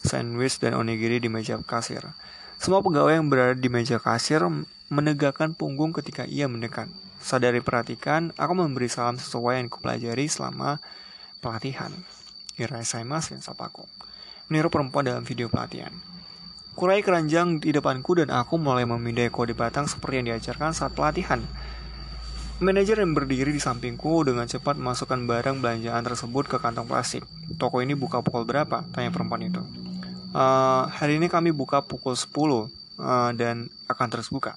sandwich, 0.00 0.62
dan 0.62 0.78
onigiri 0.78 1.18
di 1.18 1.26
meja 1.26 1.58
kasir. 1.60 2.14
Semua 2.62 2.80
pegawai 2.80 3.18
yang 3.18 3.28
berada 3.28 3.58
di 3.58 3.68
meja 3.68 3.98
kasir 3.98 4.40
menegakkan 4.88 5.52
punggung 5.52 5.90
ketika 5.90 6.24
ia 6.24 6.46
mendekat. 6.46 6.86
Sadari 7.24 7.64
perhatikan, 7.64 8.36
aku 8.36 8.52
memberi 8.52 8.86
salam 8.86 9.16
sesuai 9.16 9.60
yang 9.64 9.68
kupelajari 9.72 10.28
selama 10.28 10.78
pelatihan. 11.40 11.90
Irasai 12.60 13.02
mas 13.02 13.32
yang 13.32 13.42
sapaku. 13.42 13.88
Meniru 14.46 14.68
perempuan 14.68 15.08
dalam 15.08 15.24
video 15.24 15.48
pelatihan. 15.48 15.90
Kurai 16.74 17.06
keranjang 17.06 17.62
di 17.62 17.70
depanku 17.70 18.18
dan 18.18 18.34
aku 18.34 18.58
mulai 18.58 18.82
memindai 18.82 19.30
kode 19.30 19.54
batang 19.54 19.86
seperti 19.86 20.20
yang 20.20 20.26
diajarkan 20.34 20.74
saat 20.74 20.92
pelatihan. 20.92 21.40
Manajer 22.62 23.02
yang 23.02 23.18
berdiri 23.18 23.50
di 23.50 23.58
sampingku 23.58 24.22
dengan 24.22 24.46
cepat 24.46 24.78
memasukkan 24.78 25.26
barang 25.26 25.58
belanjaan 25.58 26.06
tersebut 26.06 26.46
ke 26.46 26.62
kantong 26.62 26.86
plastik. 26.86 27.26
Toko 27.58 27.82
ini 27.82 27.98
buka 27.98 28.22
pukul 28.22 28.46
berapa? 28.46 28.86
Tanya 28.94 29.10
perempuan 29.10 29.42
itu. 29.42 29.58
Uh, 30.30 30.86
hari 30.86 31.18
ini 31.18 31.26
kami 31.26 31.50
buka 31.50 31.82
pukul 31.82 32.14
10 32.14 32.30
uh, 32.30 32.54
eh, 32.54 33.30
dan 33.34 33.74
akan 33.90 34.06
terus 34.06 34.30
buka. 34.30 34.54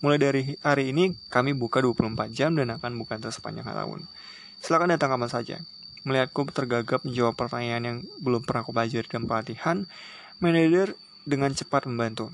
Mulai 0.00 0.16
dari 0.16 0.42
hari 0.64 0.88
ini 0.88 1.12
kami 1.28 1.52
buka 1.52 1.84
24 1.84 2.32
jam 2.32 2.56
dan 2.56 2.80
akan 2.80 2.96
buka 2.96 3.20
terus 3.20 3.36
sepanjang 3.36 3.68
tahun. 3.68 4.08
Silakan 4.64 4.96
datang 4.96 5.12
kapan 5.12 5.28
saja. 5.28 5.56
Melihatku 6.08 6.48
tergagap 6.48 7.04
menjawab 7.04 7.36
pertanyaan 7.36 7.82
yang 7.84 7.98
belum 8.24 8.40
pernah 8.48 8.64
aku 8.64 8.72
pelajari 8.72 9.04
dalam 9.04 9.28
pelatihan, 9.28 9.76
manajer 10.40 10.96
dengan 11.28 11.52
cepat 11.52 11.84
membantu. 11.84 12.32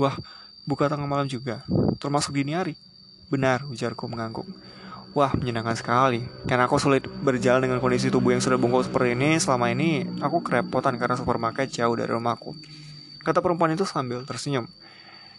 Wah, 0.00 0.16
buka 0.64 0.88
tengah 0.88 1.04
malam 1.04 1.28
juga, 1.28 1.60
termasuk 2.00 2.32
dini 2.32 2.56
hari. 2.56 2.72
Benar, 3.26 3.66
ujarku 3.66 4.06
mengangguk. 4.06 4.46
Wah, 5.16 5.32
menyenangkan 5.32 5.74
sekali. 5.74 6.22
Karena 6.44 6.68
aku 6.68 6.76
sulit 6.76 7.08
berjalan 7.08 7.64
dengan 7.64 7.80
kondisi 7.80 8.12
tubuh 8.12 8.36
yang 8.36 8.44
sudah 8.44 8.60
bungkuk 8.60 8.84
seperti 8.84 9.16
ini, 9.16 9.40
selama 9.40 9.72
ini 9.72 10.04
aku 10.20 10.44
kerepotan 10.44 11.00
karena 11.00 11.16
supermarket 11.16 11.72
jauh 11.72 11.96
dari 11.96 12.12
rumahku. 12.12 12.52
Kata 13.24 13.40
perempuan 13.40 13.72
itu 13.72 13.88
sambil 13.88 14.22
tersenyum. 14.28 14.68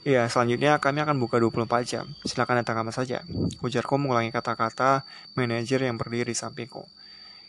Iya, 0.07 0.27
selanjutnya 0.31 0.79
kami 0.79 1.03
akan 1.03 1.19
buka 1.21 1.37
24 1.37 1.83
jam. 1.83 2.05
Silakan 2.23 2.63
datang 2.63 2.79
kapan 2.79 2.95
saja. 2.95 3.17
Ujarku 3.59 4.01
mengulangi 4.01 4.31
kata-kata 4.31 5.07
manajer 5.35 5.83
yang 5.83 5.95
berdiri 5.95 6.31
di 6.31 6.37
sampingku. 6.37 6.87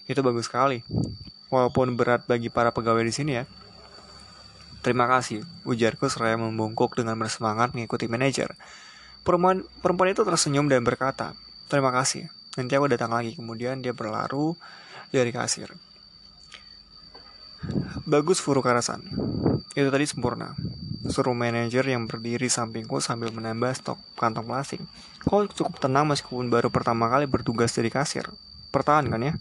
Itu 0.05 0.20
bagus 0.20 0.51
sekali. 0.51 0.83
Walaupun 1.48 1.96
berat 1.96 2.29
bagi 2.29 2.53
para 2.53 2.74
pegawai 2.74 3.03
di 3.07 3.14
sini 3.14 3.33
ya. 3.40 3.44
Terima 4.79 5.11
kasih, 5.11 5.42
ujarku 5.66 6.07
seraya 6.07 6.38
membungkuk 6.38 6.94
dengan 6.94 7.18
bersemangat 7.18 7.74
mengikuti 7.74 8.07
manajer. 8.07 8.55
Perempuan, 9.22 9.66
perempuan 9.85 10.12
itu 10.12 10.24
tersenyum 10.24 10.66
dan 10.70 10.83
berkata, 10.83 11.37
terima 11.68 11.92
kasih. 11.92 12.31
Nanti 12.59 12.74
aku 12.74 12.90
datang 12.90 13.14
lagi. 13.14 13.38
Kemudian 13.38 13.78
dia 13.78 13.94
berlaru 13.94 14.59
dari 15.14 15.31
kasir. 15.31 15.70
Bagus 18.07 18.42
Furukarasan. 18.42 19.02
Itu 19.74 19.88
tadi 19.94 20.07
sempurna. 20.07 20.59
Suruh 21.07 21.35
manajer 21.35 21.87
yang 21.87 22.11
berdiri 22.11 22.50
sampingku 22.50 22.98
sambil 22.98 23.31
menambah 23.31 23.70
stok 23.78 23.98
kantong 24.18 24.50
plastik. 24.50 24.83
Kau 25.22 25.46
cukup 25.46 25.78
tenang 25.78 26.11
meskipun 26.11 26.50
baru 26.50 26.70
pertama 26.70 27.07
kali 27.07 27.31
bertugas 27.31 27.70
dari 27.74 27.90
kasir. 27.94 28.26
Pertahankan 28.74 29.22
ya. 29.22 29.35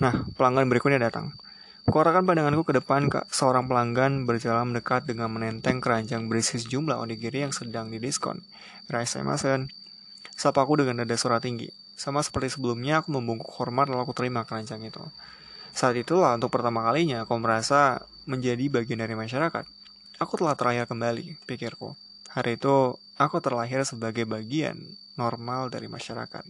Nah, 0.00 0.24
pelanggan 0.36 0.68
berikutnya 0.68 1.00
datang. 1.00 1.36
Kuarahkan 1.86 2.26
pandanganku 2.26 2.66
ke 2.66 2.74
depan 2.82 3.06
ke 3.06 3.22
seorang 3.30 3.70
pelanggan 3.70 4.26
berjalan 4.26 4.74
mendekat 4.74 5.06
dengan 5.06 5.30
menenteng 5.30 5.78
keranjang 5.78 6.26
berisi 6.26 6.58
sejumlah 6.58 6.98
onigiri 6.98 7.46
yang 7.46 7.54
sedang 7.54 7.94
didiskon. 7.94 8.42
Raisa 8.90 9.22
Masen. 9.22 9.70
Sapaku 10.34 10.82
dengan 10.82 11.06
nada 11.06 11.14
suara 11.14 11.38
tinggi. 11.38 11.70
Sama 11.94 12.26
seperti 12.26 12.58
sebelumnya, 12.58 13.00
aku 13.00 13.14
membungkuk 13.14 13.48
hormat 13.62 13.86
lalu 13.86 14.02
aku 14.02 14.18
terima 14.18 14.42
keranjang 14.42 14.82
itu. 14.82 14.98
Saat 15.70 15.94
itulah 15.94 16.34
untuk 16.34 16.50
pertama 16.50 16.82
kalinya 16.82 17.22
aku 17.22 17.38
merasa 17.38 18.02
menjadi 18.26 18.66
bagian 18.66 19.06
dari 19.06 19.14
masyarakat. 19.14 19.64
Aku 20.18 20.34
telah 20.42 20.58
terlahir 20.58 20.90
kembali, 20.90 21.38
pikirku. 21.46 21.94
Hari 22.34 22.58
itu, 22.58 22.98
aku 23.14 23.38
terlahir 23.38 23.86
sebagai 23.86 24.26
bagian 24.26 24.74
normal 25.14 25.70
dari 25.70 25.86
masyarakat. 25.86 26.44